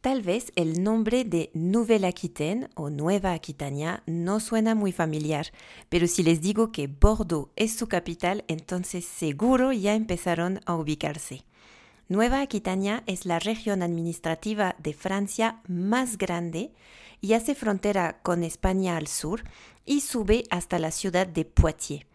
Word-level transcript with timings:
Tal 0.00 0.22
vez 0.22 0.50
el 0.56 0.82
nombre 0.82 1.24
de 1.24 1.50
Nouvelle-Aquitaine 1.52 2.70
o 2.74 2.88
Nueva 2.88 3.34
Aquitania 3.34 4.02
no 4.06 4.40
suena 4.40 4.74
muy 4.74 4.92
familiar, 4.92 5.52
pero 5.90 6.06
si 6.06 6.22
les 6.22 6.40
digo 6.40 6.72
que 6.72 6.86
Bordeaux 6.86 7.50
es 7.54 7.76
su 7.76 7.86
capital, 7.86 8.42
entonces 8.48 9.04
seguro 9.04 9.72
ya 9.72 9.94
empezaron 9.94 10.60
a 10.64 10.74
ubicarse. 10.74 11.44
Nueva 12.08 12.40
Aquitania 12.40 13.02
es 13.04 13.26
la 13.26 13.40
región 13.40 13.82
administrativa 13.82 14.74
de 14.78 14.94
Francia 14.94 15.60
más 15.68 16.16
grande 16.16 16.72
y 17.20 17.34
hace 17.34 17.54
frontera 17.54 18.20
con 18.22 18.42
España 18.42 18.96
al 18.96 19.06
sur 19.06 19.44
y 19.84 20.00
sube 20.00 20.44
hasta 20.48 20.78
la 20.78 20.92
ciudad 20.92 21.26
de 21.26 21.44
Poitiers. 21.44 22.06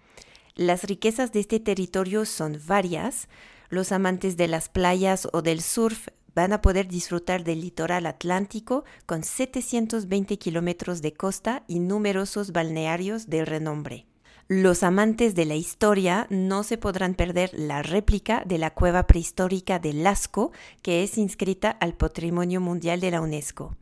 Las 0.55 0.85
riquezas 0.85 1.31
de 1.31 1.41
este 1.41 1.59
territorio 1.59 2.25
son 2.25 2.59
varias. 2.65 3.27
Los 3.69 3.91
amantes 3.91 4.37
de 4.37 4.47
las 4.47 4.69
playas 4.69 5.27
o 5.33 5.43
del 5.43 5.61
surf 5.61 6.07
van 6.35 6.53
a 6.53 6.61
poder 6.61 6.87
disfrutar 6.87 7.43
del 7.43 7.61
litoral 7.61 8.05
atlántico 8.05 8.83
con 9.05 9.23
720 9.23 10.37
kilómetros 10.37 11.01
de 11.01 11.13
costa 11.13 11.63
y 11.67 11.79
numerosos 11.79 12.51
balnearios 12.51 13.27
de 13.27 13.45
renombre. 13.45 14.05
Los 14.47 14.83
amantes 14.83 15.33
de 15.33 15.45
la 15.45 15.55
historia 15.55 16.27
no 16.29 16.61
se 16.61 16.77
podrán 16.77 17.15
perder 17.15 17.49
la 17.53 17.81
réplica 17.81 18.43
de 18.45 18.59
la 18.59 18.71
cueva 18.75 19.07
prehistórica 19.07 19.79
de 19.79 19.93
Lasco, 19.93 20.51
que 20.83 21.01
es 21.01 21.17
inscrita 21.17 21.71
al 21.71 21.95
Patrimonio 21.95 22.61
Mundial 22.61 22.99
de 22.99 23.09
la 23.09 23.21
UNESCO. 23.21 23.75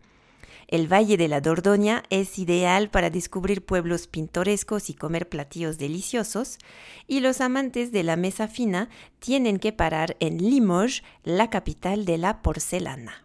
El 0.74 0.92
Valle 0.92 1.18
de 1.18 1.28
la 1.28 1.40
Dordoña 1.40 2.02
es 2.10 2.40
ideal 2.40 2.90
para 2.90 3.12
descubrir 3.12 3.64
pueblos 3.64 4.08
pintorescos 4.08 4.90
y 4.90 4.96
comer 4.96 5.30
platillos 5.30 5.78
deliciosos, 5.78 6.58
y 7.06 7.20
los 7.20 7.42
amantes 7.42 7.92
de 7.92 8.02
la 8.02 8.16
mesa 8.16 8.48
fina 8.48 8.90
tienen 9.20 9.60
que 9.60 9.72
parar 9.72 10.18
en 10.20 10.40
Limoges, 10.40 11.04
la 11.24 11.52
capital 11.52 12.06
de 12.06 12.18
la 12.18 12.42
porcelana. 12.42 13.24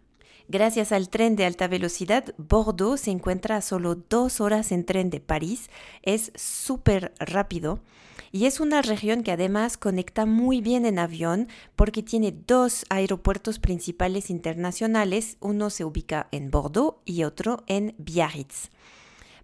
Gracias 0.49 0.93
al 0.93 1.09
tren 1.09 1.37
de 1.37 1.47
alta 1.47 1.69
velocidad, 1.69 2.35
Bordeaux 2.37 3.01
se 3.01 3.13
encuentra 3.13 3.57
a 3.57 3.63
solo 3.63 3.95
dos 3.95 4.43
horas 4.43 4.71
en 4.71 4.85
tren 4.85 5.09
de 5.09 5.21
París. 5.21 5.71
Es 6.03 6.33
súper 6.35 7.15
rápido 7.19 7.81
y 8.33 8.47
es 8.47 8.61
una 8.61 8.83
región 8.83 9.23
que 9.23 9.33
además 9.33 9.77
conecta 9.77 10.27
muy 10.27 10.61
bien 10.61 10.87
en 10.87 10.99
avión 10.99 11.49
porque 11.77 12.03
tiene 12.03 12.33
dos 12.33 12.85
aeropuertos 12.91 13.59
principales 13.59 14.31
internacionales. 14.31 15.37
Uno 15.41 15.71
se 15.71 15.85
ubica 15.85 16.29
en 16.33 16.51
Bordeaux 16.51 16.99
y 17.05 17.25
otro 17.25 17.65
en 17.67 17.95
Biarritz. 17.99 18.71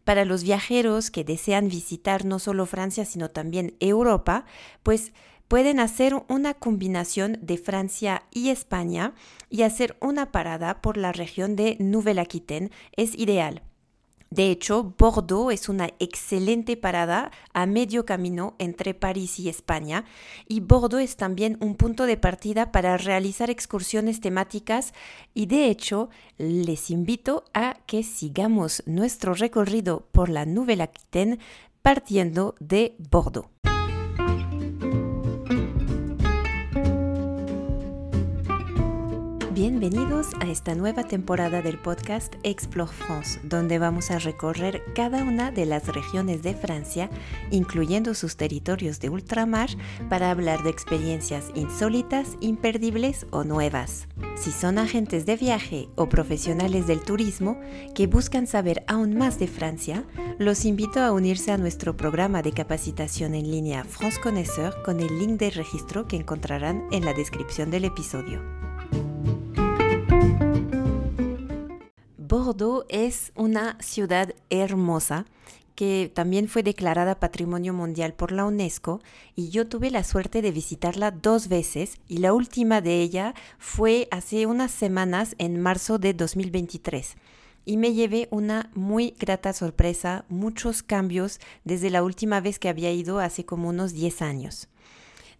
Para 0.04 0.24
los 0.24 0.42
viajeros 0.42 1.10
que 1.10 1.24
desean 1.24 1.68
visitar 1.68 2.24
no 2.24 2.38
solo 2.38 2.66
Francia, 2.66 3.04
sino 3.06 3.30
también 3.30 3.74
Europa, 3.80 4.44
pues 4.82 5.12
pueden 5.48 5.80
hacer 5.80 6.14
una 6.28 6.54
combinación 6.54 7.38
de 7.40 7.58
Francia 7.58 8.24
y 8.30 8.50
España 8.50 9.14
y 9.48 9.62
hacer 9.62 9.96
una 10.00 10.30
parada 10.30 10.82
por 10.82 10.96
la 10.96 11.12
región 11.12 11.56
de 11.56 11.76
Nouvelle-Aquitaine 11.80 12.70
es 12.96 13.14
ideal. 13.14 13.62
De 14.34 14.50
hecho, 14.50 14.94
Bordeaux 14.98 15.52
es 15.52 15.68
una 15.68 15.90
excelente 16.00 16.76
parada 16.76 17.30
a 17.52 17.66
medio 17.66 18.04
camino 18.04 18.56
entre 18.58 18.92
París 18.92 19.38
y 19.38 19.48
España 19.48 20.06
y 20.48 20.58
Bordeaux 20.58 21.00
es 21.04 21.14
también 21.14 21.56
un 21.60 21.76
punto 21.76 22.04
de 22.04 22.16
partida 22.16 22.72
para 22.72 22.96
realizar 22.96 23.48
excursiones 23.48 24.20
temáticas 24.20 24.92
y 25.34 25.46
de 25.46 25.68
hecho 25.70 26.08
les 26.36 26.90
invito 26.90 27.44
a 27.54 27.76
que 27.86 28.02
sigamos 28.02 28.82
nuestro 28.86 29.34
recorrido 29.34 30.08
por 30.10 30.28
la 30.28 30.46
Nouvelle-Aquitaine 30.46 31.38
partiendo 31.82 32.56
de 32.58 32.96
Bordeaux. 32.98 33.46
Bienvenidos 39.86 40.28
a 40.40 40.46
esta 40.46 40.74
nueva 40.74 41.04
temporada 41.04 41.60
del 41.60 41.78
podcast 41.78 42.36
Explore 42.42 42.90
France, 42.90 43.38
donde 43.42 43.78
vamos 43.78 44.10
a 44.10 44.18
recorrer 44.18 44.82
cada 44.94 45.22
una 45.22 45.50
de 45.50 45.66
las 45.66 45.88
regiones 45.88 46.42
de 46.42 46.54
Francia, 46.54 47.10
incluyendo 47.50 48.14
sus 48.14 48.38
territorios 48.38 48.98
de 49.00 49.10
ultramar, 49.10 49.68
para 50.08 50.30
hablar 50.30 50.62
de 50.62 50.70
experiencias 50.70 51.50
insólitas, 51.54 52.38
imperdibles 52.40 53.26
o 53.30 53.44
nuevas. 53.44 54.08
Si 54.36 54.52
son 54.52 54.78
agentes 54.78 55.26
de 55.26 55.36
viaje 55.36 55.90
o 55.96 56.08
profesionales 56.08 56.86
del 56.86 57.02
turismo 57.02 57.60
que 57.94 58.06
buscan 58.06 58.46
saber 58.46 58.84
aún 58.88 59.18
más 59.18 59.38
de 59.38 59.48
Francia, 59.48 60.04
los 60.38 60.64
invito 60.64 61.00
a 61.00 61.12
unirse 61.12 61.52
a 61.52 61.58
nuestro 61.58 61.94
programa 61.94 62.40
de 62.40 62.52
capacitación 62.52 63.34
en 63.34 63.50
línea 63.50 63.84
France 63.84 64.18
Connaisseur 64.18 64.82
con 64.82 65.00
el 65.00 65.18
link 65.18 65.38
de 65.38 65.50
registro 65.50 66.08
que 66.08 66.16
encontrarán 66.16 66.84
en 66.90 67.04
la 67.04 67.12
descripción 67.12 67.70
del 67.70 67.84
episodio. 67.84 68.40
Bordeaux 72.34 72.84
es 72.88 73.30
una 73.36 73.78
ciudad 73.80 74.34
hermosa 74.50 75.24
que 75.76 76.10
también 76.12 76.48
fue 76.48 76.64
declarada 76.64 77.20
Patrimonio 77.20 77.72
Mundial 77.72 78.12
por 78.12 78.32
la 78.32 78.44
UNESCO 78.44 79.00
y 79.36 79.50
yo 79.50 79.68
tuve 79.68 79.92
la 79.92 80.02
suerte 80.02 80.42
de 80.42 80.50
visitarla 80.50 81.12
dos 81.12 81.46
veces 81.46 82.00
y 82.08 82.16
la 82.18 82.32
última 82.32 82.80
de 82.80 83.02
ella 83.02 83.34
fue 83.60 84.08
hace 84.10 84.46
unas 84.46 84.72
semanas 84.72 85.36
en 85.38 85.60
marzo 85.60 85.98
de 85.98 86.12
2023 86.12 87.14
y 87.66 87.76
me 87.76 87.94
llevé 87.94 88.26
una 88.32 88.68
muy 88.74 89.14
grata 89.16 89.52
sorpresa, 89.52 90.24
muchos 90.28 90.82
cambios 90.82 91.38
desde 91.62 91.88
la 91.88 92.02
última 92.02 92.40
vez 92.40 92.58
que 92.58 92.68
había 92.68 92.90
ido 92.90 93.20
hace 93.20 93.44
como 93.44 93.68
unos 93.68 93.92
10 93.92 94.22
años. 94.22 94.66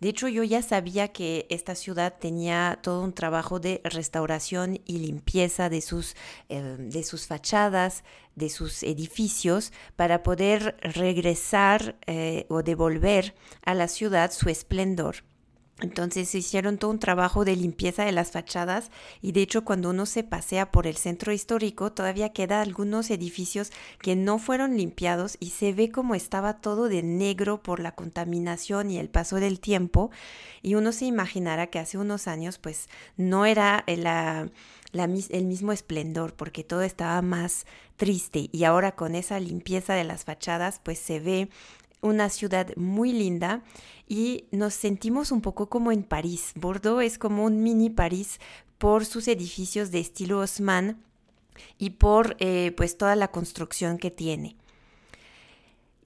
De 0.01 0.09
hecho, 0.09 0.29
yo 0.29 0.43
ya 0.43 0.63
sabía 0.63 1.09
que 1.09 1.47
esta 1.51 1.75
ciudad 1.75 2.15
tenía 2.19 2.79
todo 2.83 3.03
un 3.03 3.13
trabajo 3.13 3.61
de 3.61 3.81
restauración 3.85 4.81
y 4.85 4.99
limpieza 4.99 5.69
de 5.69 5.81
sus, 5.81 6.17
eh, 6.49 6.77
de 6.79 7.03
sus 7.05 7.27
fachadas, 7.27 8.05
de 8.35 8.49
sus 8.49 8.83
edificios, 8.83 9.73
para 9.97 10.23
poder 10.23 10.77
regresar 10.81 11.97
eh, 12.07 12.47
o 12.49 12.63
devolver 12.63 13.35
a 13.65 13.75
la 13.75 13.89
ciudad 13.89 14.33
su 14.33 14.49
esplendor. 14.49 15.25
Entonces 15.81 16.29
se 16.29 16.39
hicieron 16.39 16.79
todo 16.79 16.93
un 16.93 17.01
trabajo 17.01 17.45
de 17.45 17.57
limpieza 17.57 18.05
de 18.05 18.13
las 18.13 18.31
fachadas 18.31 18.93
y 19.21 19.33
de 19.33 19.43
hecho 19.43 19.65
cuando 19.65 19.91
uno 19.91 20.07
se 20.07 20.23
pasea 20.23 20.71
por 20.71 20.87
el 20.87 20.97
centro 20.97 21.33
histórico 21.33 21.91
todavía 21.91 22.33
queda 22.33 22.63
algunos 22.63 23.11
edificios 23.11 23.73
que 24.01 24.15
no 24.15 24.39
fueron 24.39 24.77
limpiados 24.77 25.37
y 25.41 25.51
se 25.51 25.73
ve 25.73 25.91
como 25.91 26.15
estaba 26.15 26.61
todo 26.61 26.89
de 26.89 27.03
negro 27.03 27.61
por 27.61 27.81
la 27.81 27.93
contaminación 27.93 28.89
y 28.89 28.99
el 28.99 29.09
paso 29.09 29.37
del 29.37 29.59
tiempo. 29.59 30.13
Y 30.63 30.77
uno 30.77 30.93
se 30.93 31.07
imaginará 31.07 31.67
que 31.67 31.81
hace 31.81 31.99
unos 31.99 32.29
años 32.29 32.59
pues 32.59 32.89
no 33.17 33.45
era 33.45 33.85
la, 33.89 34.49
el 34.93 35.45
mismo 35.45 35.73
esplendor 35.73 36.35
porque 36.35 36.63
todo 36.63 36.83
estaba 36.83 37.21
más 37.21 37.67
triste. 37.97 38.49
Y 38.53 38.63
ahora 38.63 38.93
con 38.93 39.17
esa 39.17 39.41
limpieza 39.41 39.95
de 39.95 40.05
las 40.05 40.25
fachadas 40.25 40.81
pues 40.85 41.01
se 41.01 41.19
ve 41.19 41.49
una 42.05 42.29
ciudad 42.29 42.69
muy 42.77 43.13
linda 43.13 43.63
y 44.07 44.45
nos 44.53 44.75
sentimos 44.75 45.33
un 45.33 45.41
poco 45.41 45.69
como 45.69 45.91
en 45.91 46.05
París. 46.05 46.53
Bordeaux 46.55 47.03
es 47.03 47.19
como 47.19 47.45
un 47.45 47.63
mini 47.63 47.91
París 47.91 48.39
por 48.79 49.05
sus 49.05 49.29
edificios 49.29 49.91
de 49.91 50.01
estilo 50.01 50.41
Haussmann 50.41 51.03
y 51.79 51.91
por 51.91 52.37
eh, 52.39 52.73
pues 52.77 52.97
toda 52.99 53.17
la 53.17 53.29
construcción 53.29 53.99
que 53.99 54.11
tiene. 54.11 54.57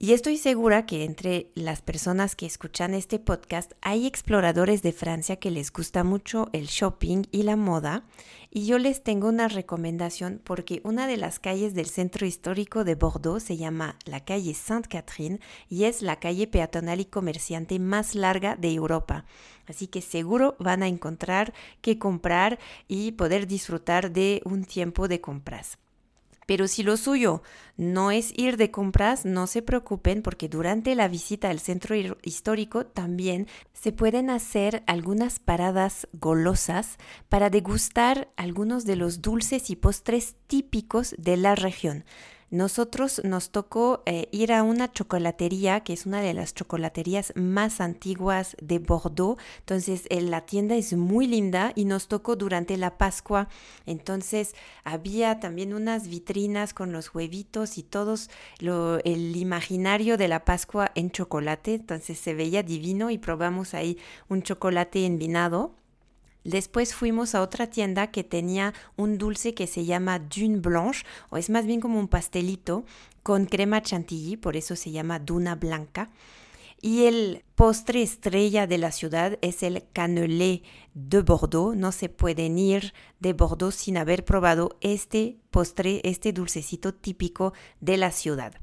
Y 0.01 0.13
estoy 0.13 0.37
segura 0.37 0.85
que 0.85 1.03
entre 1.03 1.51
las 1.55 1.81
personas 1.81 2.37
que 2.37 2.45
escuchan 2.45 2.93
este 2.93 3.19
podcast 3.19 3.73
hay 3.81 4.07
exploradores 4.07 4.81
de 4.81 4.93
Francia 4.93 5.35
que 5.35 5.51
les 5.51 5.73
gusta 5.73 6.05
mucho 6.05 6.47
el 6.53 6.67
shopping 6.67 7.23
y 7.31 7.43
la 7.43 7.57
moda. 7.57 8.05
Y 8.49 8.65
yo 8.65 8.77
les 8.77 9.03
tengo 9.03 9.27
una 9.27 9.49
recomendación 9.49 10.39
porque 10.45 10.79
una 10.85 11.05
de 11.05 11.17
las 11.17 11.39
calles 11.39 11.73
del 11.73 11.87
centro 11.87 12.25
histórico 12.25 12.85
de 12.85 12.95
Bordeaux 12.95 13.43
se 13.43 13.57
llama 13.57 13.97
la 14.05 14.23
calle 14.23 14.53
Sainte-Catherine 14.53 15.41
y 15.67 15.83
es 15.83 16.01
la 16.01 16.17
calle 16.17 16.47
peatonal 16.47 17.01
y 17.01 17.05
comerciante 17.05 17.77
más 17.77 18.15
larga 18.15 18.55
de 18.55 18.73
Europa. 18.73 19.25
Así 19.67 19.87
que 19.87 20.01
seguro 20.01 20.55
van 20.59 20.81
a 20.81 20.87
encontrar 20.87 21.53
qué 21.81 21.99
comprar 21.99 22.57
y 22.87 23.11
poder 23.11 23.47
disfrutar 23.47 24.13
de 24.13 24.41
un 24.45 24.63
tiempo 24.63 25.09
de 25.09 25.19
compras. 25.19 25.77
Pero 26.49 26.67
si 26.67 26.81
lo 26.81 26.97
suyo 26.97 27.43
no 27.77 28.09
es 28.09 28.33
ir 28.35 28.57
de 28.57 28.71
compras, 28.71 29.23
no 29.23 29.45
se 29.45 29.61
preocupen 29.61 30.23
porque 30.23 30.49
durante 30.49 30.95
la 30.95 31.07
visita 31.07 31.51
al 31.51 31.59
centro 31.59 31.93
histórico 32.23 32.87
también 32.87 33.45
se 33.71 33.91
pueden 33.91 34.31
hacer 34.31 34.81
algunas 34.87 35.37
paradas 35.37 36.07
golosas 36.11 36.97
para 37.29 37.51
degustar 37.51 38.31
algunos 38.35 38.85
de 38.85 38.95
los 38.95 39.21
dulces 39.21 39.69
y 39.69 39.75
postres 39.75 40.37
típicos 40.47 41.13
de 41.19 41.37
la 41.37 41.53
región. 41.53 42.03
Nosotros 42.51 43.21
nos 43.23 43.51
tocó 43.51 44.01
eh, 44.05 44.27
ir 44.31 44.53
a 44.53 44.63
una 44.63 44.91
chocolatería, 44.91 45.81
que 45.81 45.93
es 45.93 46.05
una 46.05 46.21
de 46.21 46.33
las 46.33 46.55
chocolaterías 46.55 47.31
más 47.35 47.79
antiguas 47.79 48.57
de 48.61 48.79
Bordeaux. 48.79 49.39
Entonces, 49.59 50.05
eh, 50.09 50.21
la 50.21 50.45
tienda 50.45 50.75
es 50.75 50.93
muy 50.93 51.27
linda 51.27 51.71
y 51.75 51.85
nos 51.85 52.07
tocó 52.07 52.35
durante 52.35 52.75
la 52.77 52.97
Pascua. 52.97 53.49
Entonces, 53.85 54.55
había 54.83 55.39
también 55.39 55.73
unas 55.73 56.07
vitrinas 56.07 56.73
con 56.73 56.91
los 56.91 57.13
huevitos 57.13 57.77
y 57.77 57.83
todos 57.83 58.29
el 58.59 59.35
imaginario 59.35 60.17
de 60.17 60.27
la 60.27 60.43
Pascua 60.43 60.91
en 60.95 61.11
chocolate. 61.11 61.75
Entonces, 61.75 62.17
se 62.19 62.33
veía 62.33 62.63
divino 62.63 63.11
y 63.11 63.19
probamos 63.19 63.73
ahí 63.75 63.97
un 64.27 64.41
chocolate 64.41 65.05
envinado 65.05 65.78
Después 66.43 66.93
fuimos 66.93 67.35
a 67.35 67.41
otra 67.41 67.67
tienda 67.67 68.07
que 68.07 68.23
tenía 68.23 68.73
un 68.95 69.17
dulce 69.17 69.53
que 69.53 69.67
se 69.67 69.85
llama 69.85 70.19
Dune 70.19 70.59
Blanche, 70.59 71.05
o 71.29 71.37
es 71.37 71.49
más 71.49 71.65
bien 71.65 71.81
como 71.81 71.99
un 71.99 72.07
pastelito 72.07 72.85
con 73.23 73.45
crema 73.45 73.81
chantilly, 73.81 74.37
por 74.37 74.55
eso 74.55 74.75
se 74.75 74.91
llama 74.91 75.19
Duna 75.19 75.55
Blanca. 75.55 76.09
Y 76.81 77.05
el 77.05 77.43
postre 77.55 78.01
estrella 78.01 78.65
de 78.65 78.77
la 78.77 78.91
ciudad 78.93 79.37
es 79.41 79.63
el 79.63 79.83
cannelé 79.91 80.63
de 80.93 81.21
Bordeaux. 81.21 81.75
No 81.75 81.91
se 81.91 82.07
pueden 82.07 82.57
ir 82.57 82.93
de 83.19 83.33
Bordeaux 83.33 83.75
sin 83.75 83.97
haber 83.97 84.23
probado 84.23 84.77
este 84.79 85.37
postre, 85.51 85.99
este 86.05 86.31
dulcecito 86.31 86.93
típico 86.93 87.51
de 87.81 87.97
la 87.97 88.11
ciudad. 88.11 88.53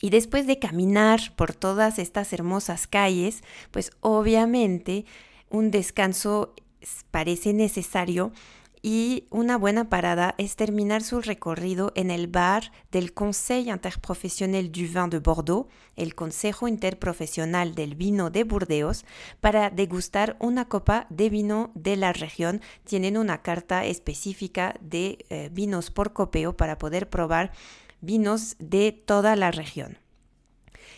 Y 0.00 0.10
después 0.10 0.48
de 0.48 0.58
caminar 0.58 1.34
por 1.36 1.54
todas 1.54 2.00
estas 2.00 2.32
hermosas 2.32 2.88
calles, 2.88 3.44
pues 3.70 3.92
obviamente 4.00 5.06
un 5.48 5.70
descanso 5.70 6.54
parece 7.10 7.52
necesario 7.52 8.32
y 8.86 9.28
una 9.30 9.56
buena 9.56 9.88
parada 9.88 10.34
es 10.36 10.56
terminar 10.56 11.02
su 11.02 11.22
recorrido 11.22 11.90
en 11.94 12.10
el 12.10 12.26
bar 12.26 12.70
del 12.92 13.14
Conseil 13.14 13.68
Interprofessionnel 13.68 14.70
du 14.70 14.82
Vin 14.82 15.08
de 15.08 15.20
Bordeaux, 15.20 15.70
el 15.96 16.14
Consejo 16.14 16.68
Interprofesional 16.68 17.74
del 17.74 17.94
Vino 17.94 18.28
de 18.28 18.44
Burdeos, 18.44 19.06
para 19.40 19.70
degustar 19.70 20.36
una 20.38 20.68
copa 20.68 21.06
de 21.08 21.30
vino 21.30 21.70
de 21.74 21.96
la 21.96 22.12
región. 22.12 22.60
Tienen 22.84 23.16
una 23.16 23.40
carta 23.40 23.86
específica 23.86 24.74
de 24.82 25.24
eh, 25.30 25.48
vinos 25.50 25.90
por 25.90 26.12
copeo 26.12 26.54
para 26.54 26.76
poder 26.76 27.08
probar 27.08 27.52
vinos 28.02 28.54
de 28.58 28.92
toda 28.92 29.34
la 29.34 29.50
región. 29.50 29.96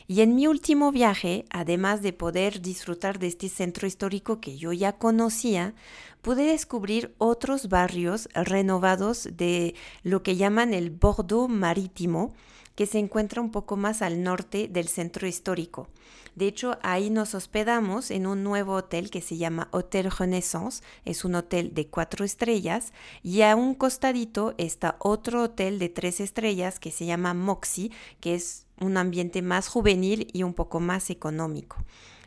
Y 0.09 0.21
en 0.21 0.37
mi 0.37 0.47
último 0.47 0.93
viaje, 0.93 1.45
además 1.51 2.01
de 2.01 2.13
poder 2.13 2.63
disfrutar 2.63 3.19
de 3.19 3.27
este 3.27 3.49
centro 3.49 3.89
histórico 3.89 4.41
que 4.41 4.57
yo 4.57 4.73
ya 4.73 4.93
conocía, 4.93 5.75
pude 6.23 6.45
descubrir 6.45 7.13
otros 7.19 7.69
barrios 7.69 8.29
renovados 8.33 9.29
de 9.33 9.75
lo 10.05 10.23
que 10.23 10.37
llaman 10.37 10.75
el 10.75 10.91
Bordeaux 10.91 11.49
marítimo, 11.49 12.35
que 12.77 12.87
se 12.87 12.99
encuentra 12.99 13.41
un 13.43 13.51
poco 13.51 13.77
más 13.77 14.01
al 14.01 14.23
norte 14.23 14.69
del 14.69 14.87
centro 14.87 15.27
histórico. 15.27 15.89
De 16.37 16.47
hecho, 16.47 16.79
ahí 16.83 17.09
nos 17.09 17.35
hospedamos 17.35 18.11
en 18.11 18.27
un 18.27 18.45
nuevo 18.45 18.75
hotel 18.75 19.09
que 19.11 19.23
se 19.23 19.39
llama 19.39 19.69
Hotel 19.71 20.11
Renaissance. 20.11 20.85
Es 21.07 21.25
un 21.25 21.35
hotel 21.35 21.73
de 21.73 21.89
cuatro 21.89 22.27
estrellas 22.27 22.93
y 23.23 23.41
a 23.41 23.57
un 23.57 23.75
costadito 23.75 24.55
está 24.59 24.97
otro 24.99 25.43
hotel 25.43 25.79
de 25.79 25.89
tres 25.89 26.21
estrellas 26.21 26.79
que 26.79 26.91
se 26.91 27.07
llama 27.07 27.33
Moxie, 27.33 27.91
que 28.21 28.35
es 28.35 28.67
un 28.79 28.99
ambiente 28.99 29.41
más 29.41 29.67
juvenil 29.69 30.29
y 30.31 30.43
un 30.43 30.53
poco 30.53 30.79
más 30.79 31.09
económico. 31.09 31.79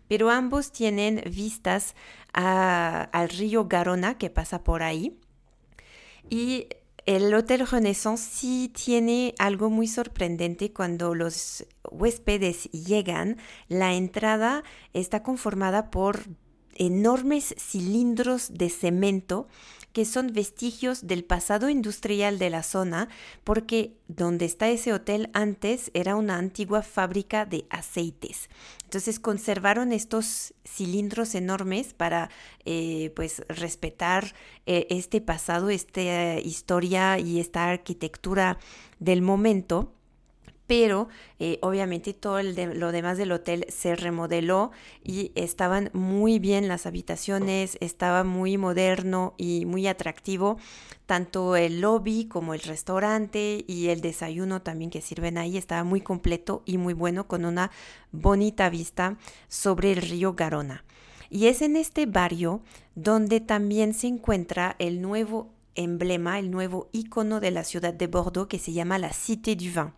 Pero 0.07 0.31
ambos 0.31 0.71
tienen 0.71 1.21
vistas 1.29 1.93
al 2.33 3.29
río 3.29 3.67
Garona 3.67 4.17
que 4.17 4.31
pasa 4.31 4.63
por 4.63 4.81
ahí. 4.81 5.19
Y 6.31 6.67
el 7.09 7.33
Hotel 7.33 7.65
Renaissance 7.65 8.29
sí 8.31 8.71
tiene 8.71 9.33
algo 9.39 9.71
muy 9.71 9.87
sorprendente 9.87 10.71
cuando 10.71 11.15
los 11.15 11.65
huéspedes 11.89 12.65
llegan. 12.65 13.37
La 13.67 13.95
entrada 13.95 14.63
está 14.93 15.23
conformada 15.23 15.89
por 15.89 16.27
enormes 16.75 17.55
cilindros 17.57 18.53
de 18.53 18.69
cemento 18.69 19.47
que 19.93 20.05
son 20.05 20.33
vestigios 20.33 21.07
del 21.07 21.23
pasado 21.23 21.69
industrial 21.69 22.39
de 22.39 22.49
la 22.49 22.63
zona, 22.63 23.09
porque 23.43 23.93
donde 24.07 24.45
está 24.45 24.69
ese 24.69 24.93
hotel 24.93 25.29
antes 25.33 25.91
era 25.93 26.15
una 26.15 26.37
antigua 26.37 26.81
fábrica 26.81 27.45
de 27.45 27.65
aceites. 27.69 28.49
Entonces 28.83 29.19
conservaron 29.19 29.91
estos 29.91 30.53
cilindros 30.65 31.35
enormes 31.35 31.93
para 31.93 32.29
eh, 32.65 33.11
pues 33.15 33.43
respetar 33.47 34.33
eh, 34.65 34.87
este 34.89 35.21
pasado, 35.21 35.69
esta 35.69 36.39
historia 36.39 37.19
y 37.19 37.39
esta 37.39 37.69
arquitectura 37.69 38.57
del 38.99 39.21
momento 39.21 39.93
pero 40.69 41.07
eh, 41.39 41.57
obviamente 41.63 42.13
todo 42.13 42.43
lo 42.43 42.91
demás 42.91 43.17
del 43.17 43.31
hotel 43.31 43.65
se 43.69 43.95
remodeló 43.95 44.69
y 45.03 45.31
estaban 45.33 45.89
muy 45.93 46.37
bien 46.37 46.67
las 46.67 46.85
habitaciones, 46.85 47.79
estaba 47.81 48.23
muy 48.23 48.59
moderno 48.59 49.33
y 49.35 49.65
muy 49.65 49.87
atractivo, 49.87 50.59
tanto 51.07 51.55
el 51.55 51.81
lobby 51.81 52.25
como 52.25 52.53
el 52.53 52.59
restaurante 52.59 53.65
y 53.67 53.87
el 53.87 54.01
desayuno 54.01 54.61
también 54.61 54.91
que 54.91 55.01
sirven 55.01 55.39
ahí 55.39 55.57
estaba 55.57 55.83
muy 55.83 56.01
completo 56.01 56.61
y 56.67 56.77
muy 56.77 56.93
bueno 56.93 57.27
con 57.27 57.45
una 57.45 57.71
bonita 58.11 58.69
vista 58.69 59.17
sobre 59.47 59.93
el 59.93 60.03
río 60.03 60.35
Garona. 60.35 60.85
Y 61.31 61.47
es 61.47 61.63
en 61.63 61.77
este 61.77 62.05
barrio 62.05 62.61
donde 62.93 63.39
también 63.39 63.95
se 63.95 64.05
encuentra 64.05 64.75
el 64.77 65.01
nuevo 65.01 65.49
emblema, 65.73 66.37
el 66.37 66.51
nuevo 66.51 66.89
icono 66.91 67.39
de 67.39 67.49
la 67.49 67.63
ciudad 67.63 67.95
de 67.95 68.05
Bordeaux 68.05 68.47
que 68.47 68.59
se 68.59 68.71
llama 68.71 68.99
la 68.99 69.11
Cité 69.11 69.55
du 69.55 69.71
Vin. 69.71 69.93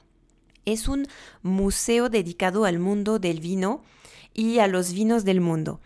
Es 0.66 0.88
un 0.88 1.08
museo 1.44 2.10
dedicado 2.10 2.66
al 2.66 2.80
mundo 2.80 3.19
del 3.19 3.40
vino 3.40 3.81
y 4.34 4.60
a 4.60 4.68
los 4.68 4.94
vinos 4.94 5.25
del 5.25 5.42
mundo. 5.42 5.80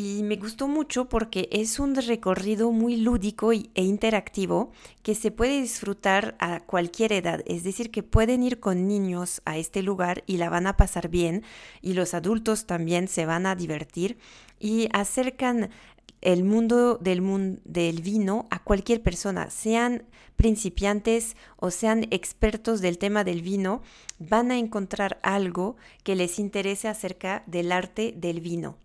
Y 0.00 0.22
me 0.22 0.36
gustó 0.36 0.68
mucho 0.68 1.08
porque 1.08 1.48
es 1.50 1.80
un 1.80 1.96
recorrido 1.96 2.70
muy 2.70 2.98
lúdico 2.98 3.50
e 3.50 3.82
interactivo 3.82 4.70
que 5.02 5.16
se 5.16 5.32
puede 5.32 5.60
disfrutar 5.60 6.36
a 6.38 6.60
cualquier 6.60 7.12
edad. 7.12 7.42
Es 7.46 7.64
decir, 7.64 7.90
que 7.90 8.04
pueden 8.04 8.44
ir 8.44 8.60
con 8.60 8.86
niños 8.86 9.42
a 9.44 9.56
este 9.56 9.82
lugar 9.82 10.22
y 10.26 10.36
la 10.36 10.50
van 10.50 10.68
a 10.68 10.76
pasar 10.76 11.08
bien 11.08 11.42
y 11.82 11.94
los 11.94 12.14
adultos 12.14 12.64
también 12.64 13.08
se 13.08 13.26
van 13.26 13.44
a 13.44 13.56
divertir 13.56 14.18
y 14.60 14.88
acercan 14.92 15.70
el 16.20 16.44
mundo 16.44 16.96
del, 16.96 17.60
del 17.64 18.02
vino 18.02 18.46
a 18.50 18.62
cualquier 18.62 19.02
persona, 19.02 19.50
sean 19.50 20.04
principiantes 20.36 21.36
o 21.56 21.70
sean 21.70 22.06
expertos 22.10 22.80
del 22.80 22.98
tema 22.98 23.24
del 23.24 23.42
vino, 23.42 23.82
van 24.18 24.50
a 24.50 24.58
encontrar 24.58 25.18
algo 25.22 25.76
que 26.04 26.14
les 26.14 26.38
interese 26.38 26.88
acerca 26.88 27.42
del 27.46 27.72
arte 27.72 28.14
del 28.16 28.40
vino. 28.40 28.76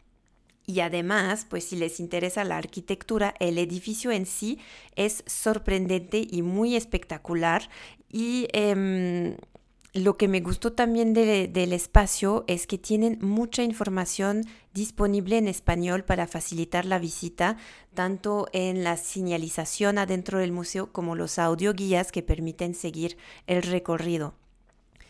Y 0.65 0.80
además, 0.80 1.45
pues 1.50 1.65
si 1.65 1.75
les 1.75 2.00
interesa 2.00 2.44
la 2.44 2.57
arquitectura, 2.57 3.33
el 3.39 3.57
edificio 3.57 4.12
en 4.12 4.25
sí 4.25 4.59
es 4.95 5.24
sorprendente 5.27 6.25
y 6.30 6.41
muy 6.41 6.75
espectacular. 6.75 7.69
Y 8.09 8.47
em, 8.53 9.35
lo 9.94 10.18
que 10.18 10.28
me 10.28 10.42
gustó 10.42 10.74
también 10.74 11.13
del 11.13 11.72
espacio 11.72 12.45
es 12.48 12.66
que 12.66 12.80
tienen 12.80 13.19
mucha 13.22 13.62
información 13.62 14.44
disponible 14.74 15.38
en 15.38 15.48
español 15.48 16.04
para 16.04 16.25
facilitar 16.25 16.86
la 16.86 16.98
visita, 16.98 17.57
tanto 17.94 18.48
en 18.54 18.84
la 18.84 18.98
señalización 18.98 20.00
adentro 20.00 20.40
del 20.40 20.51
museo 20.51 20.92
como 20.92 21.16
los 21.16 21.38
audioguías 21.38 22.12
que 22.12 22.24
permiten 22.24 22.74
seguir 22.74 23.18
el 23.45 23.62
recorrido. 23.62 24.33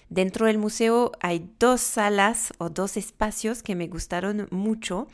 Dentro 0.09 0.47
del 0.47 0.57
museo 0.57 1.13
hay 1.21 1.49
dos 1.59 1.79
salas 1.79 2.51
o 2.57 2.69
dos 2.69 2.97
espacios 2.97 3.63
que 3.63 3.75
me 3.75 3.87
gustaron 3.87 4.47
mucho. 4.51 5.07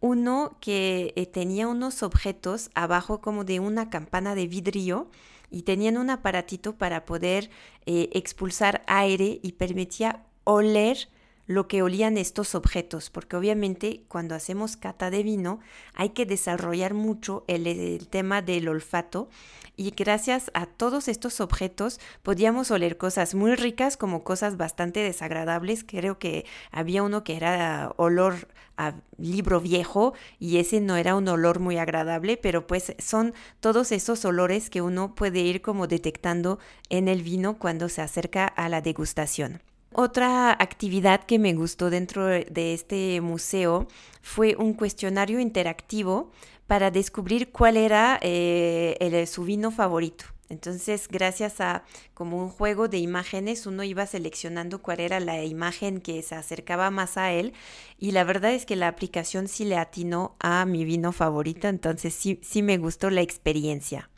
Uno 0.00 0.58
que 0.60 1.14
eh, 1.16 1.24
tenía 1.24 1.68
unos 1.68 2.02
objetos 2.02 2.70
abajo 2.74 3.22
como 3.22 3.44
de 3.44 3.60
una 3.60 3.88
campana 3.88 4.34
de 4.34 4.46
vidrio 4.46 5.08
y 5.56 5.62
tenían 5.62 5.96
un 5.96 6.10
aparatito 6.10 6.76
para 6.76 7.06
poder 7.06 7.48
eh, 7.86 8.10
expulsar 8.12 8.84
aire 8.86 9.40
y 9.42 9.52
permitía 9.52 10.26
oler 10.44 11.08
lo 11.46 11.68
que 11.68 11.82
olían 11.82 12.18
estos 12.18 12.54
objetos, 12.54 13.10
porque 13.10 13.36
obviamente 13.36 14.02
cuando 14.08 14.34
hacemos 14.34 14.76
cata 14.76 15.10
de 15.10 15.22
vino 15.22 15.60
hay 15.94 16.10
que 16.10 16.26
desarrollar 16.26 16.94
mucho 16.94 17.44
el, 17.46 18.06
tema 18.08 18.42
del 18.42 18.68
olfato 18.68 19.28
y 19.76 19.90
gracias 19.90 20.50
a 20.54 20.66
todos 20.66 21.08
estos 21.08 21.40
objetos 21.40 22.00
podíamos 22.22 22.70
oler 22.70 22.96
cosas 22.96 23.34
muy 23.34 23.54
ricas 23.54 23.96
como 23.96 24.24
cosas 24.24 24.56
bastante 24.56 25.00
desagradables. 25.00 25.84
Creo 25.84 26.18
que 26.18 26.46
había 26.70 27.02
uno 27.02 27.24
que 27.24 27.36
era 27.36 27.92
olor 27.96 28.48
a 28.76 28.94
libro 29.18 29.60
viejo 29.60 30.14
y 30.38 30.58
ese 30.58 30.80
no 30.80 30.96
era 30.96 31.14
un 31.14 31.28
olor 31.28 31.60
muy 31.60 31.76
agradable, 31.78 32.36
pero 32.36 32.66
pues 32.66 32.94
son 32.98 33.34
todos 33.60 33.92
esos 33.92 34.24
olores 34.24 34.70
que 34.70 34.82
uno 34.82 35.14
puede 35.14 35.40
ir 35.40 35.62
como 35.62 35.86
detectando 35.86 36.58
en 36.88 37.08
el 37.08 37.22
vino 37.22 37.58
cuando 37.58 37.88
se 37.88 38.02
acerca 38.02 38.46
a 38.46 38.68
la 38.68 38.80
degustación. 38.80 39.60
Otra 39.98 40.52
actividad 40.52 41.24
que 41.24 41.38
me 41.38 41.54
gustó 41.54 41.88
dentro 41.88 42.26
de 42.26 42.74
este 42.74 43.18
museo 43.22 43.88
fue 44.20 44.54
un 44.54 44.74
cuestionario 44.74 45.40
interactivo 45.40 46.30
para 46.66 46.90
descubrir 46.90 47.50
cuál 47.50 47.78
era 47.78 48.18
eh, 48.20 49.24
su 49.26 49.44
vino 49.44 49.70
favorito. 49.70 50.26
Entonces, 50.50 51.08
gracias 51.08 51.62
a 51.62 51.82
como 52.12 52.36
un 52.36 52.50
juego 52.50 52.88
de 52.88 52.98
imágenes, 52.98 53.66
uno 53.66 53.84
iba 53.84 54.06
seleccionando 54.06 54.82
cuál 54.82 55.00
era 55.00 55.18
la 55.18 55.42
imagen 55.42 56.02
que 56.02 56.22
se 56.22 56.34
acercaba 56.34 56.90
más 56.90 57.16
a 57.16 57.32
él. 57.32 57.54
Y 57.98 58.10
la 58.10 58.24
verdad 58.24 58.52
es 58.52 58.66
que 58.66 58.76
la 58.76 58.88
aplicación 58.88 59.48
sí 59.48 59.64
le 59.64 59.78
atinó 59.78 60.36
a 60.40 60.66
mi 60.66 60.84
vino 60.84 61.10
favorito, 61.12 61.68
entonces 61.68 62.12
sí, 62.12 62.38
sí 62.42 62.60
me 62.62 62.76
gustó 62.76 63.08
la 63.08 63.22
experiencia. 63.22 64.10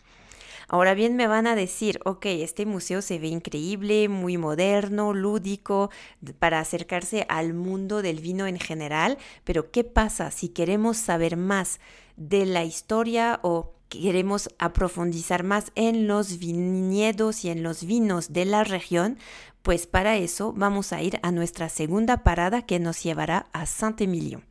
Ahora 0.71 0.93
bien, 0.93 1.17
me 1.17 1.27
van 1.27 1.47
a 1.47 1.57
decir, 1.57 1.99
ok, 2.05 2.27
este 2.27 2.67
museo 2.67 3.01
se 3.01 3.19
ve 3.19 3.29
increíble, 3.29 4.11
muy 4.11 4.37
moderno, 4.37 5.15
lúdico, 5.15 5.91
para 6.39 6.61
acercarse 6.61 7.25
al 7.31 7.55
mundo 7.55 8.03
del 8.03 8.21
vino 8.21 8.47
en 8.47 8.59
general, 8.59 9.17
pero 9.45 9.71
¿qué 9.71 9.83
pasa 9.83 10.31
si 10.31 10.51
queremos 10.51 10.99
saber 10.99 11.39
más 11.39 11.81
de 12.17 12.45
la 12.45 12.65
historia 12.65 13.41
o 13.43 13.73
queremos 13.89 14.51
aprofundizar 14.59 15.43
más 15.43 15.73
en 15.75 16.07
los 16.07 16.39
viñedos 16.39 17.47
y 17.47 17.49
en 17.49 17.63
los 17.63 17.85
vinos 17.85 18.35
de 18.35 18.45
la 18.45 18.63
región? 18.63 19.17
Pues 19.63 19.87
para 19.87 20.19
eso 20.19 20.53
vamos 20.55 20.93
a 20.93 21.01
ir 21.01 21.19
a 21.23 21.33
nuestra 21.33 21.71
segunda 21.71 22.23
parada 22.25 22.67
que 22.67 22.79
nos 22.79 23.03
llevará 23.03 23.47
a 23.55 23.65
Saint-Émilion. 23.65 24.48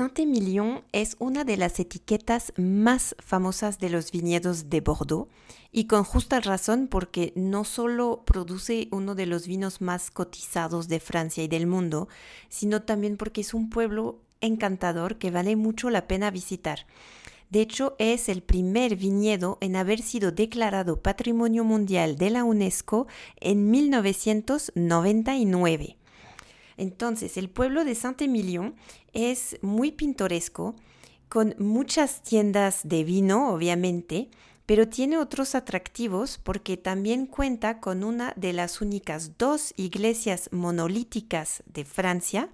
Saint-Émilion 0.00 0.80
es 0.92 1.16
una 1.18 1.44
de 1.44 1.58
las 1.58 1.78
etiquetas 1.78 2.54
más 2.56 3.14
famosas 3.18 3.78
de 3.78 3.90
los 3.90 4.12
viñedos 4.12 4.70
de 4.70 4.80
Bordeaux 4.80 5.28
y 5.72 5.88
con 5.88 6.04
justa 6.04 6.40
razón 6.40 6.88
porque 6.88 7.34
no 7.36 7.64
solo 7.64 8.22
produce 8.24 8.88
uno 8.92 9.14
de 9.14 9.26
los 9.26 9.46
vinos 9.46 9.82
más 9.82 10.10
cotizados 10.10 10.88
de 10.88 11.00
Francia 11.00 11.44
y 11.44 11.48
del 11.48 11.66
mundo, 11.66 12.08
sino 12.48 12.80
también 12.80 13.18
porque 13.18 13.42
es 13.42 13.52
un 13.52 13.68
pueblo 13.68 14.22
encantador 14.40 15.18
que 15.18 15.30
vale 15.30 15.54
mucho 15.54 15.90
la 15.90 16.08
pena 16.08 16.30
visitar. 16.30 16.86
De 17.50 17.60
hecho, 17.60 17.94
es 17.98 18.30
el 18.30 18.42
primer 18.42 18.96
viñedo 18.96 19.58
en 19.60 19.76
haber 19.76 20.00
sido 20.00 20.32
declarado 20.32 21.02
Patrimonio 21.02 21.62
Mundial 21.62 22.16
de 22.16 22.30
la 22.30 22.44
UNESCO 22.44 23.06
en 23.38 23.70
1999. 23.70 25.98
Entonces, 26.80 27.36
el 27.36 27.50
pueblo 27.50 27.84
de 27.84 27.94
Saint-Émilion 27.94 28.74
es 29.12 29.58
muy 29.60 29.92
pintoresco, 29.92 30.74
con 31.28 31.54
muchas 31.58 32.22
tiendas 32.22 32.80
de 32.84 33.04
vino, 33.04 33.52
obviamente, 33.52 34.30
pero 34.64 34.88
tiene 34.88 35.18
otros 35.18 35.54
atractivos 35.54 36.40
porque 36.42 36.78
también 36.78 37.26
cuenta 37.26 37.80
con 37.80 38.02
una 38.02 38.32
de 38.34 38.54
las 38.54 38.80
únicas 38.80 39.36
dos 39.36 39.74
iglesias 39.76 40.48
monolíticas 40.52 41.62
de 41.66 41.84
Francia. 41.84 42.48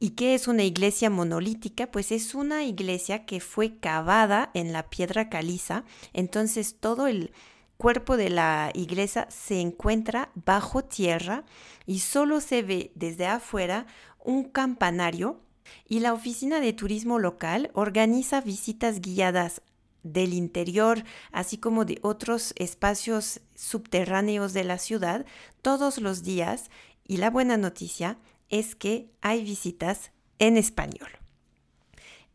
¿Y 0.00 0.10
qué 0.10 0.34
es 0.34 0.48
una 0.48 0.64
iglesia 0.64 1.10
monolítica? 1.10 1.90
Pues 1.90 2.12
es 2.12 2.34
una 2.34 2.64
iglesia 2.64 3.26
que 3.26 3.40
fue 3.40 3.76
cavada 3.76 4.50
en 4.54 4.72
la 4.72 4.88
piedra 4.88 5.28
caliza, 5.28 5.84
entonces 6.14 6.76
todo 6.80 7.06
el 7.06 7.32
cuerpo 7.76 8.16
de 8.16 8.30
la 8.30 8.70
iglesia 8.74 9.26
se 9.30 9.60
encuentra 9.60 10.30
bajo 10.34 10.84
tierra 10.84 11.44
y 11.86 12.00
solo 12.00 12.40
se 12.40 12.62
ve 12.62 12.92
desde 12.94 13.26
afuera 13.26 13.86
un 14.24 14.44
campanario 14.44 15.40
y 15.88 16.00
la 16.00 16.12
oficina 16.12 16.60
de 16.60 16.72
turismo 16.72 17.18
local 17.18 17.70
organiza 17.74 18.40
visitas 18.40 19.00
guiadas 19.00 19.62
del 20.02 20.32
interior, 20.32 21.02
así 21.32 21.58
como 21.58 21.84
de 21.84 21.98
otros 22.02 22.52
espacios 22.56 23.40
subterráneos 23.54 24.52
de 24.52 24.64
la 24.64 24.78
ciudad, 24.78 25.26
todos 25.62 25.98
los 25.98 26.22
días. 26.22 26.70
Y 27.06 27.16
la 27.18 27.30
buena 27.30 27.56
noticia 27.56 28.18
es 28.48 28.74
que 28.74 29.10
hay 29.20 29.42
visitas 29.42 30.12
en 30.38 30.56
español. 30.56 31.25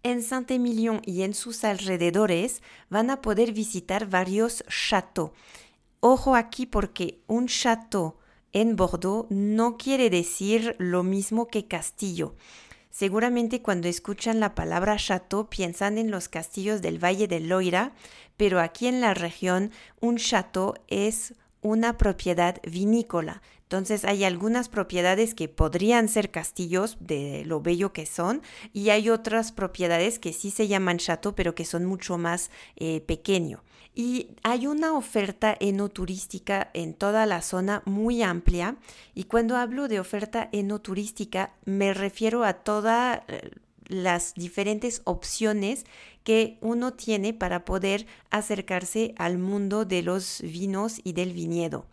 En 0.04 0.24
Saint-Émilion 0.24 1.02
y 1.06 1.22
en 1.22 1.36
sus 1.36 1.64
alrededores 1.64 2.64
van 2.90 3.12
a 3.12 3.22
poder 3.22 3.52
visitar 3.52 4.10
varios 4.10 4.64
châteaux. 4.68 5.32
Ojo 6.00 6.36
aquí 6.36 6.66
porque 6.66 7.22
un 7.28 7.48
château 7.48 8.16
en 8.52 8.76
Bordeaux 8.76 9.28
no 9.30 9.78
quiere 9.78 10.10
decir 10.10 10.76
lo 10.80 11.04
mismo 11.04 11.48
que 11.48 11.68
castillo. 11.68 12.36
Seguramente 12.90 13.62
cuando 13.62 13.88
escuchan 13.88 14.40
la 14.40 14.56
palabra 14.56 14.98
château 14.98 15.48
piensan 15.50 16.00
en 16.00 16.10
los 16.10 16.30
castillos 16.30 16.82
del 16.82 16.98
Valle 16.98 17.28
del 17.28 17.48
Loira, 17.48 17.94
pero 18.38 18.60
aquí 18.60 18.88
en 18.88 19.02
la 19.02 19.14
región 19.14 19.72
un 20.00 20.18
château 20.18 20.74
es 20.88 21.36
una 21.62 22.00
propiedad 22.00 22.60
vinícola. 22.64 23.44
Entonces 23.72 24.04
hay 24.04 24.26
algunas 24.26 24.68
propiedades 24.68 25.34
que 25.34 25.48
podrían 25.48 26.10
ser 26.10 26.30
castillos 26.30 26.98
de 27.00 27.46
lo 27.46 27.62
bello 27.62 27.94
que 27.94 28.06
son 28.06 28.42
y 28.74 28.90
hay 28.90 29.10
otras 29.10 29.54
propiedades 29.54 30.20
que 30.20 30.34
sí 30.34 30.52
se 30.52 30.68
llaman 30.68 30.98
chateau 30.98 31.34
pero 31.36 31.56
que 31.56 31.64
son 31.64 31.86
mucho 31.86 32.18
más 32.18 32.52
eh, 32.76 33.00
pequeño. 33.00 33.64
Y 33.96 34.32
hay 34.44 34.68
una 34.68 34.92
oferta 34.92 35.56
enoturística 35.58 36.70
en 36.74 36.94
toda 36.94 37.26
la 37.26 37.42
zona 37.42 37.82
muy 37.86 38.24
amplia 38.24 38.76
y 39.16 39.24
cuando 39.24 39.56
hablo 39.56 39.88
de 39.88 40.02
oferta 40.02 40.50
enoturística 40.52 41.54
me 41.64 41.94
refiero 41.94 42.44
a 42.44 42.56
todas 42.56 43.22
eh, 43.30 43.52
las 43.88 44.34
diferentes 44.34 45.02
opciones 45.06 45.86
que 46.26 46.58
uno 46.60 46.92
tiene 46.92 47.34
para 47.34 47.64
poder 47.64 48.06
acercarse 48.32 49.16
al 49.18 49.38
mundo 49.38 49.86
de 49.86 50.02
los 50.02 50.42
vinos 50.42 51.00
y 51.06 51.14
del 51.14 51.32
viñedo. 51.32 51.86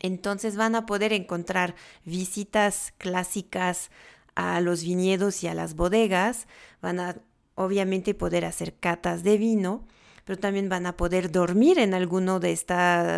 Entonces 0.00 0.56
van 0.56 0.74
a 0.74 0.86
poder 0.86 1.12
encontrar 1.12 1.74
visitas 2.04 2.92
clásicas 2.98 3.90
a 4.34 4.60
los 4.60 4.82
viñedos 4.82 5.42
y 5.42 5.48
a 5.48 5.54
las 5.54 5.74
bodegas, 5.74 6.46
van 6.80 7.00
a 7.00 7.16
obviamente 7.56 8.14
poder 8.14 8.44
hacer 8.44 8.74
catas 8.74 9.24
de 9.24 9.36
vino, 9.36 9.84
pero 10.24 10.38
también 10.38 10.68
van 10.68 10.86
a 10.86 10.96
poder 10.96 11.32
dormir 11.32 11.78
en 11.78 11.94
alguno 11.94 12.38
de, 12.38 12.54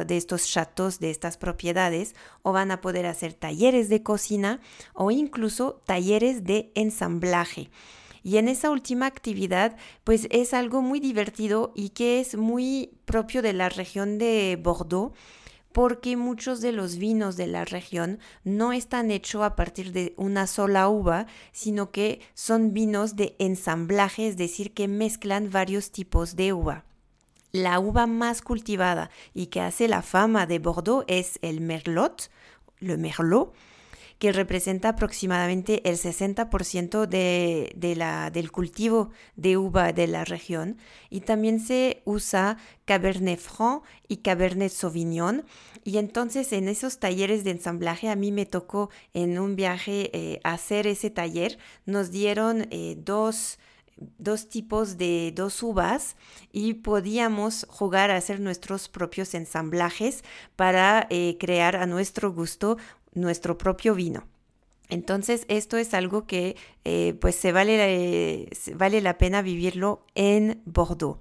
de 0.07 0.17
estos 0.17 0.49
chatos, 0.49 1.01
de 1.01 1.11
estas 1.11 1.37
propiedades, 1.37 2.15
o 2.43 2.53
van 2.53 2.71
a 2.71 2.81
poder 2.81 3.05
hacer 3.05 3.35
talleres 3.35 3.89
de 3.89 4.03
cocina 4.03 4.61
o 4.95 5.11
incluso 5.11 5.83
talleres 5.85 6.45
de 6.45 6.73
ensamblaje. 6.75 7.71
Y 8.23 8.37
en 8.37 8.49
esa 8.49 8.71
última 8.71 9.07
actividad, 9.07 9.77
pues 10.05 10.29
es 10.31 10.55
algo 10.55 10.83
muy 10.83 11.01
divertido 11.01 11.73
y 11.75 11.91
que 11.91 12.21
es 12.21 12.37
muy 12.37 12.93
propio 13.05 13.43
de 13.43 13.55
la 13.55 13.69
región 13.69 14.19
de 14.19 14.59
Bordeaux 14.63 15.13
porque 15.73 16.17
muchos 16.17 16.61
de 16.61 16.73
los 16.73 16.97
vinos 16.97 17.37
de 17.37 17.47
la 17.47 17.65
región 17.65 18.19
no 18.45 18.73
están 18.73 19.11
hechos 19.11 19.43
a 19.43 19.57
partir 19.57 19.93
de 19.93 20.15
una 20.17 20.47
sola 20.47 20.89
uva, 20.89 21.27
sino 21.53 21.91
que 21.91 22.21
son 22.35 22.73
vinos 22.73 23.17
de 23.17 23.37
ensamblaje, 23.39 24.27
es 24.27 24.37
decir, 24.37 24.75
que 24.75 24.89
mezclan 24.89 25.51
varios 25.51 25.93
tipos 25.93 26.37
de 26.37 26.53
uva. 26.53 26.85
La 27.53 27.81
uva 27.81 28.07
más 28.07 28.43
cultivada 28.43 29.11
y 29.35 29.47
que 29.47 29.61
hace 29.61 29.89
la 29.89 30.03
fama 30.03 30.47
de 30.47 30.59
Bordeaux 30.59 31.05
es 31.09 31.39
el 31.43 31.61
Merlot, 31.61 32.31
le 32.79 32.97
Merlot, 32.97 33.53
que 34.21 34.33
representa 34.33 34.91
aproximadamente 34.91 35.89
el 35.89 35.97
60% 35.97 37.07
de, 37.07 37.73
del 38.31 38.53
cultivo 38.53 39.11
de 39.35 39.57
uva 39.57 39.95
de 39.95 40.07
la 40.07 40.27
región. 40.27 40.77
Y 41.09 41.23
también 41.23 41.59
se 41.59 42.03
usa 42.05 42.59
Cabernet 42.85 43.41
Franc 43.41 43.83
y 44.09 44.19
Cabernet 44.19 44.71
Sauvignon. 44.71 45.47
Y 45.85 45.97
entonces 45.97 46.53
en 46.53 46.69
esos 46.69 46.99
talleres 46.99 47.45
de 47.45 47.53
ensamblaje 47.53 48.11
a 48.11 48.15
mí 48.15 48.31
me 48.31 48.45
tocó 48.45 48.91
en 49.15 49.39
un 49.39 49.57
viaje 49.57 50.11
eh, 50.13 50.39
hacer 50.45 50.87
ese 50.87 51.09
taller. 51.09 51.59
Nos 51.87 52.11
dieron 52.11 52.69
eh, 52.71 52.97
dos 52.99 53.59
dos 54.19 54.49
tipos 54.49 54.97
de 54.97 55.33
dos 55.35 55.63
uvas 55.63 56.17
y 56.53 56.75
podíamos 56.75 57.67
jugar 57.69 58.11
a 58.11 58.17
hacer 58.17 58.41
nuestros 58.41 58.89
propios 58.89 59.35
ensamblajes 59.35 60.25
para 60.57 61.07
eh, 61.11 61.37
crear 61.39 61.77
a 61.77 61.87
nuestro 61.87 62.33
gusto 62.33 62.79
nuestro 63.13 63.59
propio 63.59 63.95
vino. 63.95 64.25
Entonces, 64.89 65.45
esto 65.49 65.77
es 65.77 65.95
algo 65.95 66.27
que 66.27 66.57
eh, 66.85 67.17
pues 67.21 67.37
se 67.37 67.53
vale, 67.53 68.49
vale 68.75 69.01
la 69.01 69.19
pena 69.19 69.41
vivirlo 69.41 70.05
en 70.15 70.61
Bordeaux. 70.65 71.21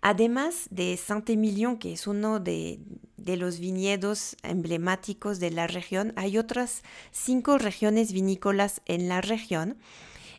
Además 0.00 0.66
de 0.70 0.96
Saint-Émilion, 0.96 1.78
que 1.78 1.92
es 1.92 2.06
uno 2.06 2.40
de, 2.40 2.80
de, 3.16 3.36
los 3.36 3.60
viñedos 3.60 4.36
emblemáticos 4.42 5.38
de 5.38 5.52
la 5.52 5.68
región, 5.68 6.12
hay 6.16 6.38
otras 6.38 6.82
cinco 7.12 7.58
regiones 7.58 8.12
vinícolas 8.12 8.82
en 8.86 9.08
la 9.08 9.20
región 9.20 9.76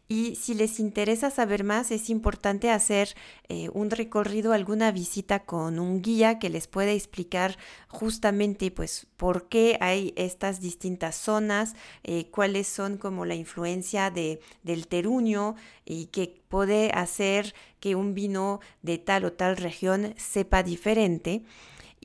y 0.09 0.35
si 0.35 0.53
les 0.53 0.79
interesa 0.79 1.31
saber 1.31 1.63
más, 1.63 1.89
es 1.89 2.09
importante 2.09 2.69
hacer 2.69 3.15
eh, 3.47 3.69
un 3.73 3.89
recorrido, 3.89 4.51
alguna 4.51 4.91
visita 4.91 5.45
con 5.45 5.79
un 5.79 6.01
guía 6.01 6.39
que 6.39 6.49
les 6.49 6.67
pueda 6.67 6.91
explicar 6.91 7.57
justamente 7.87 8.69
pues 8.69 9.07
por 9.17 9.47
qué 9.47 9.77
hay 9.79 10.13
estas 10.17 10.59
distintas 10.59 11.15
zonas, 11.15 11.75
eh, 12.03 12.29
cuáles 12.31 12.67
son 12.67 12.97
como 12.97 13.25
la 13.25 13.35
influencia 13.35 14.11
de, 14.11 14.41
del 14.61 14.87
teruño 14.87 15.55
y 15.85 16.07
qué 16.07 16.41
puede 16.49 16.91
hacer 16.91 17.55
que 17.79 17.95
un 17.95 18.13
vino 18.13 18.59
de 18.81 18.97
tal 18.97 19.25
o 19.25 19.33
tal 19.33 19.57
región 19.57 20.13
sepa 20.17 20.63
diferente 20.63 21.43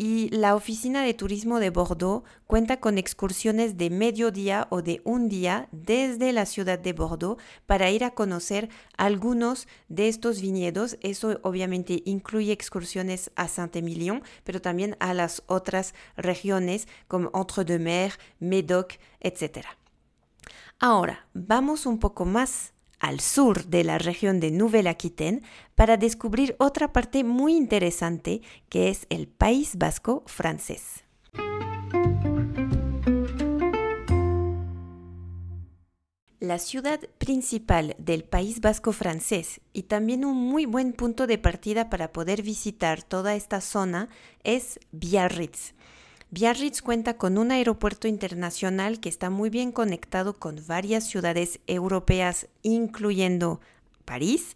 y 0.01 0.29
la 0.31 0.55
Oficina 0.55 1.03
de 1.03 1.13
Turismo 1.13 1.59
de 1.59 1.71
Bordeaux 1.71 2.23
cuenta 2.47 2.79
con 2.79 2.99
excursiones 2.99 3.77
de 3.77 3.91
mediodía 3.91 4.69
o 4.71 4.81
de 4.81 5.01
un 5.03 5.29
día 5.29 5.69
desde 5.73 6.33
la 6.33 6.47
ciudad 6.47 6.79
de 6.79 6.93
Bordeaux 6.93 7.43
para 7.67 7.91
ir 7.91 8.05
a 8.05 8.13
conocer 8.13 8.69
algunos 8.97 9.67
de 9.89 10.07
estos 10.07 10.41
viñedos. 10.41 10.99
Eso 11.01 11.41
obviamente 11.43 12.05
incluye 12.05 12.53
excursiones 12.53 13.33
a 13.35 13.49
Saint-Émilion, 13.49 14.23
pero 14.45 14.63
también 14.63 14.97
a 15.01 15.15
las 15.15 15.43
otras 15.49 15.95
regiones 16.17 16.87
como 17.09 17.33
Entre-deux-Mers, 17.35 18.21
Médoc, 18.39 18.93
etc. 19.19 19.67
Ahora, 20.79 21.27
vamos 21.35 21.87
un 21.87 21.99
poco 21.99 22.25
más 22.25 22.73
al 22.99 23.21
sur 23.21 23.67
de 23.67 23.85
la 23.85 23.99
región 23.99 24.41
de 24.41 24.51
Nouvelle-Aquitaine 24.51 25.43
para 25.75 25.97
descubrir 25.97 26.57
otra 26.59 26.93
parte 26.93 27.25
muy 27.25 27.57
interesante 27.57 28.43
que 28.69 28.89
es 28.89 29.07
el 29.11 29.29
País 29.29 29.77
Vasco 29.77 30.23
francés. 30.27 31.05
La 36.41 36.59
ciudad 36.59 37.01
principal 37.19 37.97
del 37.99 38.23
País 38.23 38.61
Vasco 38.61 38.93
francés 38.93 39.61
y 39.73 39.83
también 39.83 40.25
un 40.25 40.37
muy 40.37 40.67
buen 40.67 40.93
punto 40.93 41.27
de 41.27 41.37
partida 41.37 41.91
para 41.91 42.13
poder 42.13 42.43
visitar 42.43 43.03
toda 43.03 43.35
esta 43.35 43.61
zona 43.61 44.09
es 44.45 44.79
Biarritz. 44.93 45.75
Biarritz 46.31 46.83
cuenta 46.83 47.17
con 47.17 47.39
un 47.39 47.51
aeropuerto 47.53 48.07
internacional 48.07 49.01
que 49.01 49.09
está 49.09 49.31
muy 49.31 49.49
bien 49.49 49.73
conectado 49.73 50.35
con 50.35 50.63
varias 50.67 51.05
ciudades 51.05 51.59
europeas, 51.67 52.49
incluyendo 52.63 53.61
París, 54.05 54.55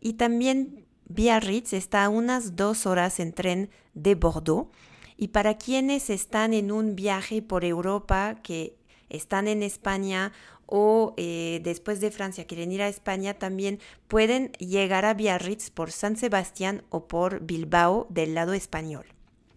y 0.00 0.14
también 0.14 0.84
Biarritz 1.06 1.72
está 1.72 2.04
a 2.04 2.08
unas 2.08 2.56
dos 2.56 2.84
horas 2.86 3.20
en 3.20 3.32
tren 3.32 3.70
de 3.94 4.16
Bordeaux. 4.16 4.70
Y 5.16 5.28
para 5.28 5.56
quienes 5.56 6.10
están 6.10 6.52
en 6.52 6.72
un 6.72 6.96
viaje 6.96 7.42
por 7.42 7.64
Europa, 7.64 8.36
que 8.42 8.74
están 9.08 9.46
en 9.46 9.62
España 9.62 10.32
o 10.66 11.14
eh, 11.16 11.60
después 11.62 12.00
de 12.00 12.10
Francia 12.10 12.46
quieren 12.46 12.72
ir 12.72 12.82
a 12.82 12.88
España, 12.88 13.34
también 13.34 13.78
pueden 14.08 14.50
llegar 14.58 15.04
a 15.04 15.14
Biarritz 15.14 15.70
por 15.70 15.92
San 15.92 16.16
Sebastián 16.16 16.82
o 16.90 17.06
por 17.06 17.40
Bilbao 17.40 18.08
del 18.10 18.34
lado 18.34 18.52
español. 18.54 19.06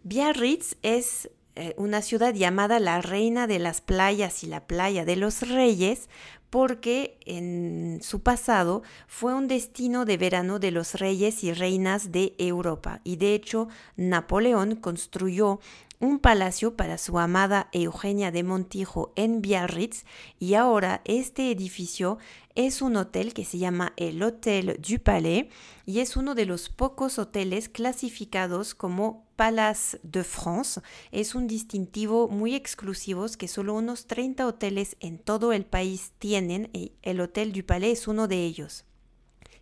Biarritz 0.04 0.76
es 0.84 1.30
eh, 1.60 1.74
una 1.76 2.04
ciudad 2.04 2.36
llamada 2.36 2.80
la 2.80 3.02
Reina 3.02 3.48
de 3.48 3.58
las 3.58 3.82
Playas 3.82 4.44
y 4.44 4.48
la 4.48 4.68
Playa 4.68 5.06
de 5.06 5.16
los 5.16 5.42
Reyes, 5.42 6.08
porque 6.52 7.18
en 7.26 8.00
su 8.04 8.22
pasado 8.22 8.84
fue 9.08 9.34
un 9.34 9.48
destino 9.48 10.06
de 10.06 10.18
verano 10.18 10.60
de 10.60 10.70
los 10.70 10.94
reyes 10.94 11.44
y 11.44 11.52
reinas 11.54 12.12
de 12.12 12.36
Europa. 12.38 13.02
Y 13.04 13.16
de 13.16 13.34
hecho, 13.34 13.70
Napoleón 13.96 14.76
construyó 14.76 15.60
un 16.00 16.20
palacio 16.20 16.76
para 16.76 16.98
su 16.98 17.18
amada 17.18 17.70
Eugenia 17.72 18.32
de 18.32 18.44
Montijo 18.44 19.14
en 19.16 19.42
Biarritz 19.42 20.06
y 20.40 20.54
ahora 20.54 21.02
este 21.06 21.50
edificio 21.52 22.20
es 22.54 22.82
un 22.82 22.98
hotel 22.98 23.34
que 23.34 23.46
se 23.46 23.58
llama 23.58 23.94
el 23.98 24.22
Hotel 24.22 24.80
du 24.80 25.00
Palais 25.00 25.48
y 25.86 26.00
es 26.00 26.16
uno 26.16 26.36
de 26.36 26.46
los 26.46 26.70
pocos 26.70 27.18
hoteles 27.18 27.68
clasificados 27.68 28.76
como 28.76 29.26
Palace 29.36 30.00
de 30.04 30.24
France. 30.24 30.82
Es 31.12 31.36
un 31.36 31.48
distintivo 31.48 32.28
muy 32.28 32.56
exclusivo 32.56 33.26
que 33.38 33.48
solo 33.48 33.74
unos 33.74 34.06
30 34.08 34.46
hoteles 34.46 34.98
en 35.00 35.18
todo 35.18 35.52
el 35.54 35.66
país 35.66 36.14
tienen 36.20 36.70
y 36.74 36.94
el 37.02 37.22
Hotel 37.22 37.54
du 37.54 37.64
Palais 37.64 38.00
es 38.00 38.08
uno 38.08 38.28
de 38.28 38.44
ellos. 38.44 38.86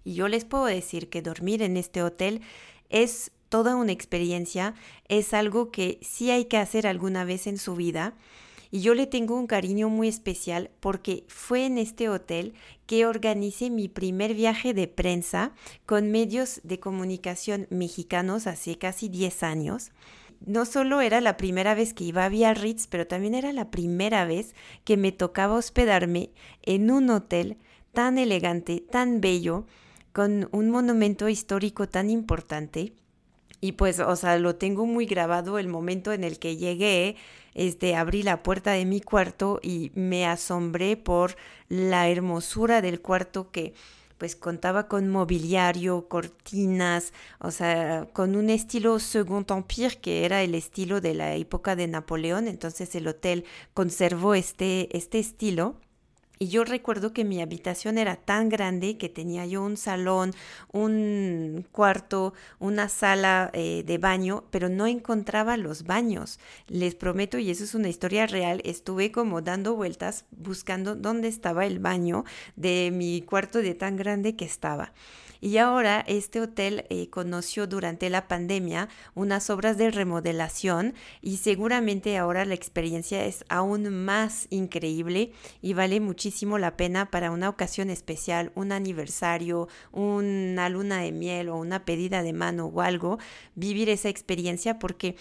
Y 0.04 0.13
yo 0.13 0.27
les 0.27 0.46
puedo 0.46 0.65
decir 0.65 1.10
que 1.10 1.22
dormir 1.22 1.62
en 1.62 1.77
este 1.77 2.04
hotel 2.04 2.42
es 2.89 3.32
toda 3.50 3.75
una 3.75 3.92
experiencia, 3.92 4.74
es 5.08 5.34
algo 5.34 5.72
que 5.72 6.00
sí 6.02 6.32
hay 6.32 6.46
que 6.46 6.58
hacer 6.58 6.88
alguna 6.88 7.24
vez 7.24 7.48
en 7.48 7.58
su 7.58 7.75
vida. 7.75 8.16
Y 8.72 8.82
yo 8.82 8.94
le 8.94 9.08
tengo 9.08 9.38
un 9.38 9.48
cariño 9.48 9.90
muy 9.90 10.08
especial 10.08 10.72
porque 10.80 11.24
fue 11.28 11.66
en 11.66 11.78
este 11.78 12.10
hotel 12.10 12.54
que 12.88 13.06
organicé 13.06 13.70
mi 13.70 13.88
primer 13.88 14.34
viaje 14.34 14.74
de 14.74 14.88
prensa 14.88 15.54
con 15.86 16.12
medios 16.12 16.60
de 16.64 16.80
comunicación 16.80 17.68
mexicanos 17.70 18.48
hace 18.48 18.78
casi 18.78 19.08
10 19.08 19.44
años. 19.44 19.92
No 20.46 20.66
solo 20.66 21.02
era 21.02 21.22
la 21.22 21.38
primera 21.38 21.74
vez 21.74 21.94
que 21.94 22.04
iba 22.04 22.25
a 22.25 22.30
Biarritz, 22.30 22.88
pero 22.88 23.08
también 23.08 23.34
era 23.34 23.54
la 23.54 23.72
primera 23.72 24.25
vez 24.25 24.54
que 24.84 24.98
me 24.98 25.12
tocaba 25.12 25.56
hospedarme 25.56 26.32
en 26.64 26.92
un 26.92 27.10
hotel 27.10 27.58
tan 27.94 28.18
elegante, 28.18 28.82
tan 28.82 29.22
bello, 29.22 29.66
con 30.12 30.50
un 30.52 30.70
monumento 30.70 31.30
histórico 31.30 31.88
tan 31.88 32.10
importante 32.10 32.94
y 33.65 33.72
pues, 33.72 34.00
o 34.00 34.15
sea, 34.15 34.38
lo 34.38 34.57
tengo 34.57 34.86
muy 34.86 35.07
grabado 35.07 35.57
el 35.57 35.67
momento 35.67 36.13
en 36.13 36.24
el 36.24 36.38
que 36.38 36.55
llegué, 36.55 37.15
este, 37.55 37.95
abrí 37.95 38.22
la 38.22 38.43
puerta 38.43 38.74
de 38.74 38.86
mi 38.86 39.01
cuarto 39.01 39.60
y 39.63 39.91
me 39.95 40.27
asombré 40.27 40.98
por 40.98 41.36
la 41.67 42.07
hermosura 42.07 42.84
del 42.84 43.01
cuarto 43.01 43.50
que 43.50 43.74
pues 44.19 44.36
contaba 44.36 44.88
con 44.88 45.10
mobiliario, 45.10 46.07
cortinas, 46.07 47.12
o 47.39 47.50
sea, 47.50 48.07
con 48.13 48.36
un 48.36 48.51
estilo 48.51 49.00
Second 49.00 49.50
Empire 49.50 49.98
que 50.00 50.25
era 50.25 50.43
el 50.43 50.53
estilo 50.53 51.01
de 51.01 51.15
la 51.15 51.34
época 51.34 51.75
de 51.75 51.88
Napoleón, 51.88 52.47
entonces 52.47 52.93
el 52.93 53.08
hotel 53.08 53.45
conservó 53.73 54.36
este, 54.36 54.95
este 54.95 55.17
estilo 55.17 55.75
y 56.39 56.48
yo 56.48 56.63
recuerdo 56.63 57.13
que 57.13 57.26
mi 57.26 57.41
habitación 57.41 57.98
era 57.98 58.15
tan 58.15 58.50
grande 58.50 58.98
que 58.98 59.10
tenía 59.10 59.45
yo 59.45 59.63
un 59.63 59.78
salón, 59.78 60.34
un 60.71 61.65
cuarto, 61.71 62.34
una 62.60 62.89
sala 62.89 63.50
eh, 63.54 63.84
de 63.86 63.98
baño, 63.98 64.43
pero 64.52 64.69
no 64.69 64.88
encontraba 64.88 65.58
los 65.58 65.84
baños. 65.84 66.39
Les 66.67 66.95
prometo, 66.95 67.38
y 67.38 67.50
eso 67.50 67.63
es 67.63 67.76
una 67.76 67.89
historia 67.89 68.28
real, 68.28 68.62
estuve 68.65 69.12
como 69.12 69.41
dando 69.41 69.76
vueltas 69.76 70.26
buscando 70.32 70.95
dónde 70.95 71.28
estaba 71.28 71.65
el 71.65 71.80
baño 71.80 72.26
de 72.56 72.91
mi 72.93 73.21
cuarto 73.21 73.60
de 73.60 73.76
tan 73.76 73.95
grande 73.95 74.36
que 74.36 74.45
estaba. 74.45 74.93
Y 75.41 75.58
ahora 75.58 76.04
este 76.08 76.41
hotel 76.41 76.86
eh, 76.89 77.10
conoció 77.10 77.67
durante 77.67 78.10
la 78.10 78.28
pandemia 78.28 78.89
unas 79.13 79.50
obras 79.50 79.78
de 79.78 79.91
remodelación 79.91 80.93
y 81.21 81.38
seguramente 81.38 82.17
ahora 82.17 82.45
la 82.45 82.54
experiencia 82.54 83.26
es 83.26 83.45
aún 83.50 84.06
más 84.06 84.48
increíble 84.50 85.32
y 85.62 85.74
vale 85.74 86.00
muchísimo 86.00 86.58
la 86.58 86.78
pena 86.78 87.12
para 87.12 87.32
una 87.32 87.50
ocasión 87.50 87.89
especial, 87.89 88.52
un 88.56 88.71
aniversario, 88.71 89.67
una 89.91 90.69
luna 90.69 91.00
de 91.02 91.12
miel 91.12 91.50
o 91.50 91.58
una 91.58 91.86
pedida 91.86 92.24
de 92.24 92.34
mano 92.34 92.67
o 92.67 92.82
algo, 92.82 93.17
vivir 93.56 93.89
esa 93.89 94.10
experiencia 94.10 94.80
porque 94.80 95.15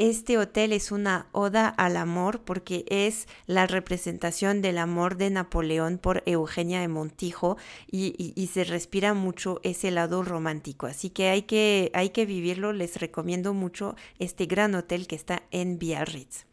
este 0.00 0.38
hotel 0.38 0.72
es 0.72 0.92
una 0.92 1.26
oda 1.32 1.68
al 1.68 1.98
amor 1.98 2.40
porque 2.40 2.86
es 2.88 3.28
la 3.46 3.66
representación 3.66 4.62
del 4.62 4.78
amor 4.78 5.18
de 5.18 5.28
Napoleón 5.28 5.98
por 5.98 6.22
Eugenia 6.24 6.80
de 6.80 6.88
Montijo 6.88 7.58
y, 7.92 8.48
se 8.50 8.64
respira 8.64 9.12
mucho 9.12 9.60
ese 9.62 9.90
lado 9.90 10.22
romántico. 10.22 10.86
Así 10.86 11.10
que 11.10 11.28
hay, 11.28 11.42
que 11.42 11.90
hay 11.92 12.10
que 12.10 12.24
vivirlo. 12.24 12.72
Les 12.72 12.98
recomiendo 12.98 13.52
mucho 13.52 13.94
este 14.18 14.46
gran 14.46 14.74
hotel 14.74 15.06
que 15.06 15.16
está 15.16 15.42
en 15.50 15.78
Biarritz. 15.78 16.49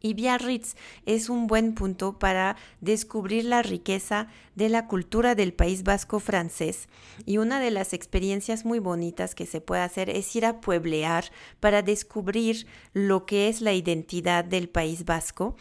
Y 0.00 0.14
Biarritz 0.14 0.76
es 1.06 1.28
un 1.28 1.46
buen 1.46 1.74
punto 1.74 2.18
para 2.18 2.56
descubrir 2.80 3.44
la 3.44 3.62
riqueza 3.62 4.28
de 4.54 4.68
la 4.68 4.86
cultura 4.86 5.34
del 5.34 5.52
País 5.52 5.82
Vasco 5.82 6.20
francés. 6.20 6.88
Y 7.26 7.38
una 7.38 7.60
de 7.60 7.70
las 7.70 7.92
experiencias 7.92 8.64
muy 8.64 8.78
bonitas 8.78 9.34
que 9.34 9.46
se 9.46 9.60
puede 9.60 9.82
hacer 9.82 10.10
es 10.10 10.34
ir 10.36 10.46
a 10.46 10.60
pueblear 10.60 11.24
para 11.60 11.82
descubrir 11.82 12.66
lo 12.92 13.26
que 13.26 13.48
es 13.48 13.60
la 13.60 13.72
identidad 13.72 14.44
del 14.44 14.68
País 14.68 15.04
Vasco 15.04 15.56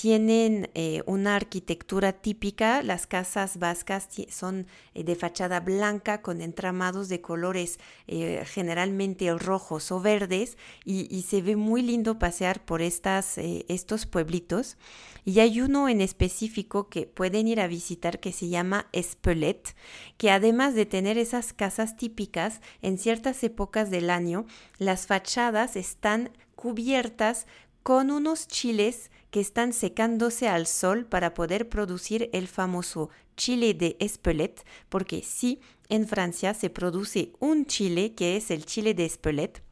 tienen 0.00 0.70
eh, 0.74 1.02
una 1.06 1.34
arquitectura 1.34 2.12
típica. 2.12 2.84
Las 2.84 3.08
casas 3.08 3.58
vascas 3.58 4.08
son 4.30 4.68
eh, 4.94 5.02
de 5.02 5.16
fachada 5.16 5.58
blanca 5.58 6.22
con 6.22 6.40
entramados 6.40 7.08
de 7.08 7.20
colores 7.20 7.80
eh, 8.06 8.44
generalmente 8.46 9.34
rojos 9.34 9.90
o 9.90 10.00
verdes 10.00 10.56
y, 10.84 11.22
se 11.22 11.42
ve 11.42 11.56
muy 11.56 11.82
lindo 11.82 12.16
pasear 12.16 12.64
por 12.64 12.80
estas, 12.80 13.38
estos 13.38 14.06
pueblitos. 14.06 14.76
Y 15.24 15.40
hay 15.40 15.60
uno 15.60 15.88
en 15.88 16.00
específico 16.00 16.88
que 16.88 17.06
pueden 17.06 17.48
ir 17.48 17.60
a 17.60 17.66
visitar 17.66 18.20
que 18.20 18.30
se 18.30 18.48
llama 18.48 18.86
Espelet, 18.92 19.74
que 20.16 20.30
además 20.30 20.76
de 20.76 20.86
tener 20.86 21.18
esas 21.18 21.52
casas 21.52 21.96
típicas, 21.96 22.60
en 22.82 22.98
ciertas 22.98 23.42
épocas 23.42 23.90
del 23.90 24.10
año, 24.10 24.46
las 24.78 25.08
fachadas 25.08 25.74
están 25.74 26.30
cubiertas 26.54 27.48
con 27.82 28.10
unos 28.12 28.46
chiles 28.46 29.10
que 29.30 29.40
están 29.40 29.72
secándose 29.72 30.48
al 30.48 30.66
sol 30.66 31.04
para 31.04 31.34
poder 31.34 31.68
producir 31.68 32.30
el 32.32 32.48
famoso 32.48 33.10
chile 33.36 33.74
de 33.74 33.96
Espelette, 34.00 34.64
porque 34.88 35.22
sí, 35.22 35.60
en 35.88 36.06
Francia 36.06 36.54
se 36.54 36.70
produce 36.70 37.32
un 37.38 37.66
chile 37.66 38.14
que 38.14 38.36
es 38.36 38.50
el 38.50 38.64
chile 38.64 38.94
de 38.94 39.04
Espelette. 39.04 39.62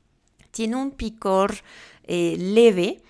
Tiene 0.51 0.77
un 0.77 0.90
picor 0.90 1.57
eh, 2.05 2.37
leve 2.38 3.03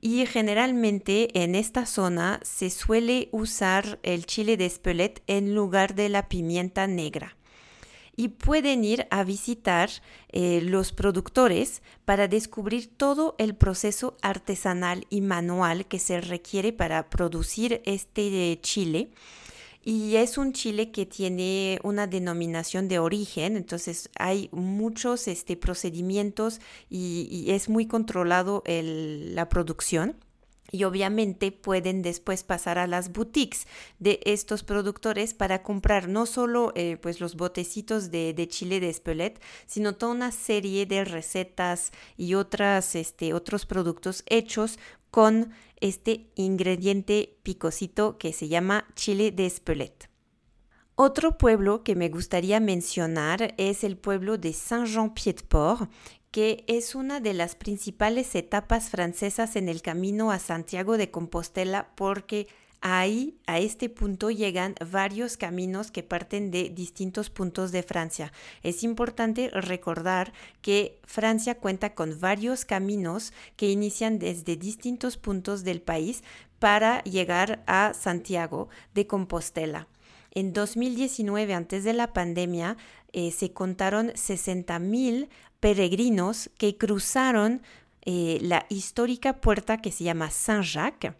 y 0.00 0.26
generalmente 0.26 1.42
en 1.42 1.54
esta 1.54 1.86
zona 1.86 2.40
se 2.42 2.70
suele 2.70 3.28
usar 3.32 3.98
el 4.02 4.26
chile 4.26 4.56
de 4.56 4.66
Espelette 4.66 5.22
en 5.26 5.54
lugar 5.54 5.94
de 5.94 6.08
la 6.08 6.28
pimienta 6.28 6.86
negra 6.86 7.36
y 8.16 8.28
pueden 8.28 8.84
ir 8.84 9.06
a 9.10 9.24
visitar 9.24 9.90
eh, 10.28 10.60
los 10.62 10.92
productores 10.92 11.82
para 12.04 12.28
descubrir 12.28 12.88
todo 12.96 13.34
el 13.38 13.54
proceso 13.54 14.16
artesanal 14.22 15.06
y 15.08 15.20
manual 15.20 15.86
que 15.86 15.98
se 15.98 16.20
requiere 16.20 16.72
para 16.72 17.08
producir 17.08 17.80
este 17.84 18.58
chile. 18.62 19.10
Y 19.84 20.14
es 20.16 20.38
un 20.38 20.52
chile 20.52 20.92
que 20.92 21.06
tiene 21.06 21.80
una 21.82 22.06
denominación 22.06 22.86
de 22.86 23.00
origen, 23.00 23.56
entonces 23.56 24.10
hay 24.16 24.48
muchos 24.52 25.26
este, 25.26 25.56
procedimientos 25.56 26.60
y, 26.88 27.46
es 27.48 27.68
muy 27.68 27.86
controlado 27.86 28.62
la 28.66 29.48
producción. 29.48 30.16
Y 30.72 30.84
obviamente 30.84 31.52
pueden 31.52 32.00
después 32.02 32.42
pasar 32.42 32.78
a 32.78 32.86
las 32.86 33.12
boutiques 33.12 33.66
de 33.98 34.20
estos 34.24 34.64
productores 34.64 35.34
para 35.34 35.62
comprar 35.62 36.08
no 36.08 36.24
solo 36.24 36.72
eh, 36.74 36.96
pues 37.00 37.20
los 37.20 37.36
botecitos 37.36 38.10
de, 38.10 38.48
chile 38.48 38.80
de 38.80 38.88
Espelette, 38.88 39.40
sino 39.66 39.94
toda 39.94 40.12
una 40.12 40.32
serie 40.32 40.86
de 40.86 41.04
recetas 41.04 41.92
y 42.16 42.34
otras, 42.34 42.96
este, 42.96 43.34
otros 43.34 43.66
productos 43.66 44.24
hechos 44.26 44.78
con 45.10 45.52
este 45.80 46.30
ingrediente 46.36 47.36
picosito 47.42 48.16
que 48.16 48.32
se 48.32 48.48
llama 48.48 48.86
chile 48.94 49.30
de 49.30 49.46
Espelette. 49.46 50.08
Otro 50.94 51.36
pueblo 51.36 51.84
que 51.84 51.96
me 51.96 52.08
gustaría 52.08 52.60
mencionar 52.60 53.54
es 53.58 53.82
el 53.84 53.96
pueblo 53.96 54.38
de 54.38 54.52
Saint-Jean-Pied-de-Port, 54.52 55.90
que 56.32 56.64
es 56.66 56.94
una 56.94 57.20
de 57.20 57.34
las 57.34 57.54
principales 57.54 58.34
etapas 58.34 58.88
francesas 58.88 59.54
en 59.54 59.68
el 59.68 59.82
camino 59.82 60.32
a 60.32 60.38
Santiago 60.38 60.96
de 60.96 61.10
Compostela 61.10 61.90
porque 61.94 62.48
ahí, 62.80 63.36
a 63.46 63.58
este 63.58 63.90
punto, 63.90 64.30
llegan 64.30 64.74
varios 64.90 65.36
caminos 65.36 65.90
que 65.90 66.02
parten 66.02 66.50
de 66.50 66.70
distintos 66.70 67.28
puntos 67.28 67.70
de 67.70 67.82
Francia. 67.82 68.32
Es 68.62 68.82
importante 68.82 69.50
recordar 69.50 70.32
que 70.62 70.98
Francia 71.04 71.58
cuenta 71.58 71.94
con 71.94 72.18
varios 72.18 72.64
caminos 72.64 73.34
que 73.56 73.70
inician 73.70 74.18
desde 74.18 74.56
distintos 74.56 75.18
puntos 75.18 75.64
del 75.64 75.82
país 75.82 76.24
para 76.58 77.04
llegar 77.04 77.62
a 77.66 77.92
Santiago 77.92 78.70
de 78.94 79.06
Compostela. 79.06 79.86
En 80.34 80.54
2019, 80.54 81.52
antes 81.52 81.84
de 81.84 81.92
la 81.92 82.14
pandemia, 82.14 82.78
eh, 83.12 83.30
se 83.32 83.52
contaron 83.52 84.08
60.000 84.12 85.28
peregrinos 85.62 86.50
que 86.58 86.76
cruzaron 86.76 87.62
eh, 88.04 88.38
la 88.42 88.66
histórica 88.68 89.40
puerta 89.40 89.78
que 89.78 89.92
se 89.92 90.02
llama 90.02 90.28
Saint-Jacques 90.28 91.14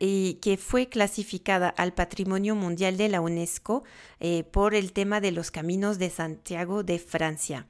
y 0.00 0.38
que 0.40 0.56
fue 0.56 0.88
clasificada 0.88 1.68
al 1.68 1.92
Patrimonio 1.92 2.54
Mundial 2.54 2.96
de 2.96 3.10
la 3.10 3.20
UNESCO 3.20 3.84
eh, 4.18 4.44
por 4.44 4.74
el 4.74 4.94
tema 4.94 5.20
de 5.20 5.32
los 5.32 5.50
caminos 5.50 5.98
de 5.98 6.08
Santiago 6.08 6.82
de 6.84 6.98
Francia. 6.98 7.66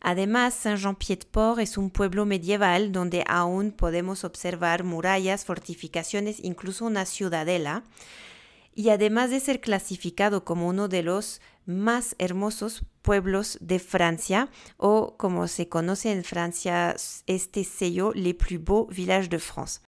Además, 0.00 0.54
Saint-Jean-Pied-de-Port 0.54 1.58
es 1.58 1.76
un 1.76 1.90
pueblo 1.90 2.24
medieval 2.24 2.92
donde 2.92 3.24
aún 3.26 3.72
podemos 3.72 4.22
observar 4.22 4.84
murallas, 4.84 5.44
fortificaciones, 5.44 6.38
incluso 6.44 6.84
una 6.84 7.06
ciudadela. 7.06 7.82
Y 8.72 8.90
además 8.90 9.30
de 9.30 9.40
ser 9.40 9.60
clasificado 9.60 10.44
como 10.44 10.68
uno 10.68 10.86
de 10.86 11.02
los 11.02 11.40
más 11.66 12.14
hermosos 12.18 12.84
pueblos 13.02 13.58
de 13.60 13.78
Francia 13.78 14.48
o 14.76 15.16
como 15.16 15.48
se 15.48 15.68
conoce 15.68 16.12
en 16.12 16.24
Francia 16.24 16.96
este 17.26 17.64
sello 17.64 18.12
Les 18.14 18.34
plus 18.34 18.62
beaux 18.62 18.94
villages 18.94 19.30
de 19.30 19.38
France. 19.38 19.80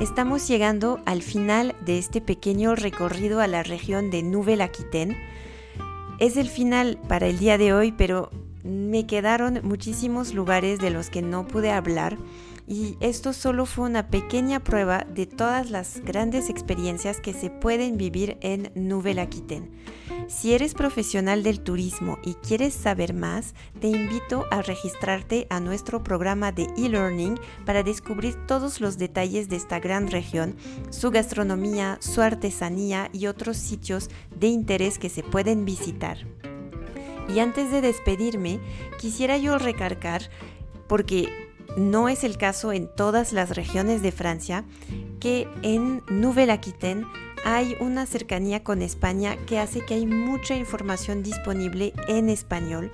Estamos 0.00 0.46
llegando 0.46 1.00
al 1.06 1.22
final 1.22 1.74
de 1.84 1.98
este 1.98 2.20
pequeño 2.20 2.76
recorrido 2.76 3.40
a 3.40 3.48
la 3.48 3.64
región 3.64 4.10
de 4.10 4.22
Nouvelle-Aquitaine. 4.22 5.16
Es 6.20 6.36
el 6.36 6.48
final 6.48 6.98
para 7.08 7.26
el 7.26 7.38
día 7.38 7.58
de 7.58 7.72
hoy, 7.72 7.92
pero 7.92 8.30
me 8.62 9.06
quedaron 9.06 9.60
muchísimos 9.64 10.34
lugares 10.34 10.78
de 10.78 10.90
los 10.90 11.10
que 11.10 11.22
no 11.22 11.46
pude 11.46 11.72
hablar 11.72 12.16
y 12.68 12.98
esto 13.00 13.32
solo 13.32 13.64
fue 13.64 13.86
una 13.86 14.08
pequeña 14.08 14.60
prueba 14.60 15.06
de 15.08 15.26
todas 15.26 15.70
las 15.70 16.00
grandes 16.00 16.50
experiencias 16.50 17.18
que 17.18 17.32
se 17.32 17.48
pueden 17.48 17.96
vivir 17.96 18.36
en 18.42 18.70
Nouvelle-Aquitaine. 18.74 19.70
Si 20.28 20.52
eres 20.52 20.74
profesional 20.74 21.42
del 21.42 21.60
turismo 21.60 22.18
y 22.22 22.34
quieres 22.34 22.74
saber 22.74 23.14
más, 23.14 23.54
te 23.80 23.88
invito 23.88 24.44
a 24.50 24.60
registrarte 24.60 25.46
a 25.48 25.58
nuestro 25.58 26.04
programa 26.04 26.52
de 26.52 26.64
e-learning 26.76 27.40
para 27.64 27.82
descubrir 27.82 28.34
todos 28.46 28.82
los 28.82 28.98
detalles 28.98 29.48
de 29.48 29.56
esta 29.56 29.80
gran 29.80 30.08
región, 30.08 30.54
su 30.90 31.10
gastronomía, 31.10 31.96
su 32.00 32.20
artesanía 32.20 33.08
y 33.14 33.26
otros 33.26 33.56
sitios 33.56 34.10
de 34.38 34.48
interés 34.48 34.98
que 34.98 35.08
se 35.08 35.22
pueden 35.22 35.64
visitar. 35.64 36.18
Y 37.34 37.38
antes 37.38 37.70
de 37.70 37.80
despedirme, 37.80 38.60
quisiera 38.98 39.38
yo 39.38 39.56
recargar, 39.58 40.28
porque 40.88 41.47
no 41.76 42.08
es 42.08 42.24
el 42.24 42.36
caso 42.38 42.72
en 42.72 42.88
todas 42.88 43.32
las 43.32 43.54
regiones 43.54 44.02
de 44.02 44.12
Francia, 44.12 44.64
que 45.20 45.48
en 45.62 46.02
Nouvelle-Aquitaine 46.08 47.06
hay 47.44 47.76
una 47.80 48.06
cercanía 48.06 48.62
con 48.62 48.82
España 48.82 49.36
que 49.46 49.58
hace 49.58 49.84
que 49.84 49.94
hay 49.94 50.06
mucha 50.06 50.54
información 50.56 51.22
disponible 51.22 51.92
en 52.08 52.28
español. 52.28 52.90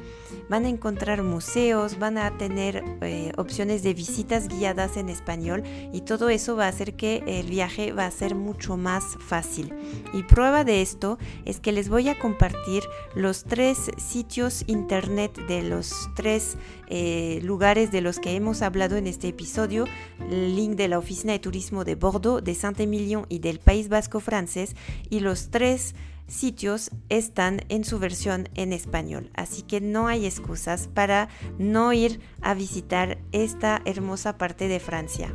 Van 0.48 0.64
a 0.64 0.68
encontrar 0.68 1.22
museos, 1.22 1.98
van 1.98 2.18
a 2.18 2.36
tener 2.36 2.84
eh, 3.00 3.32
opciones 3.36 3.82
de 3.82 3.94
visitas 3.94 4.48
guiadas 4.48 4.96
en 4.96 5.08
español 5.08 5.62
y 5.92 6.02
todo 6.02 6.28
eso 6.28 6.56
va 6.56 6.66
a 6.66 6.68
hacer 6.68 6.94
que 6.94 7.22
el 7.26 7.46
viaje 7.46 7.92
va 7.92 8.06
a 8.06 8.10
ser 8.10 8.34
mucho 8.34 8.76
más 8.76 9.04
fácil. 9.20 9.74
Y 10.12 10.22
prueba 10.22 10.64
de 10.64 10.82
esto 10.82 11.18
es 11.44 11.60
que 11.60 11.72
les 11.72 11.88
voy 11.88 12.08
a 12.08 12.18
compartir 12.18 12.82
los 13.14 13.44
tres 13.44 13.90
sitios 13.96 14.64
internet 14.66 15.38
de 15.46 15.62
los 15.62 16.10
tres 16.14 16.56
eh, 16.88 17.40
lugares 17.42 17.90
de 17.90 18.00
los 18.00 18.18
que 18.18 18.36
hemos 18.36 18.62
hablado 18.62 18.96
en 18.96 19.06
este 19.06 19.28
episodio, 19.28 19.86
el 20.30 20.54
link 20.54 20.72
de 20.72 20.88
la 20.88 20.98
Oficina 20.98 21.32
de 21.32 21.38
Turismo 21.38 21.84
de 21.84 21.94
Bordeaux, 21.94 22.42
de 22.42 22.54
Saint-Emilion 22.54 23.26
y 23.28 23.38
del 23.38 23.58
País 23.58 23.88
Vasco 23.88 24.20
francés, 24.20 24.76
y 25.10 25.20
los 25.20 25.50
tres 25.50 25.94
sitios 26.26 26.90
están 27.08 27.60
en 27.68 27.84
su 27.84 27.98
versión 27.98 28.48
en 28.54 28.72
español, 28.72 29.30
así 29.34 29.62
que 29.62 29.80
no 29.80 30.08
hay 30.08 30.26
excusas 30.26 30.88
para 30.88 31.28
no 31.58 31.92
ir 31.92 32.20
a 32.40 32.54
visitar 32.54 33.18
esta 33.32 33.82
hermosa 33.84 34.38
parte 34.38 34.68
de 34.68 34.80
Francia. 34.80 35.34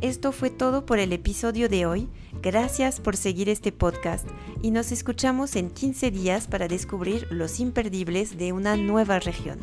Esto 0.00 0.30
fue 0.30 0.50
todo 0.50 0.86
por 0.86 1.00
el 1.00 1.12
episodio 1.12 1.68
de 1.68 1.84
hoy. 1.84 2.08
Gracias 2.40 3.00
por 3.00 3.16
seguir 3.16 3.48
este 3.48 3.72
podcast 3.72 4.28
y 4.62 4.70
nos 4.70 4.92
escuchamos 4.92 5.56
en 5.56 5.70
15 5.70 6.12
días 6.12 6.46
para 6.46 6.68
descubrir 6.68 7.26
los 7.30 7.58
imperdibles 7.58 8.38
de 8.38 8.52
una 8.52 8.76
nueva 8.76 9.18
región. 9.18 9.58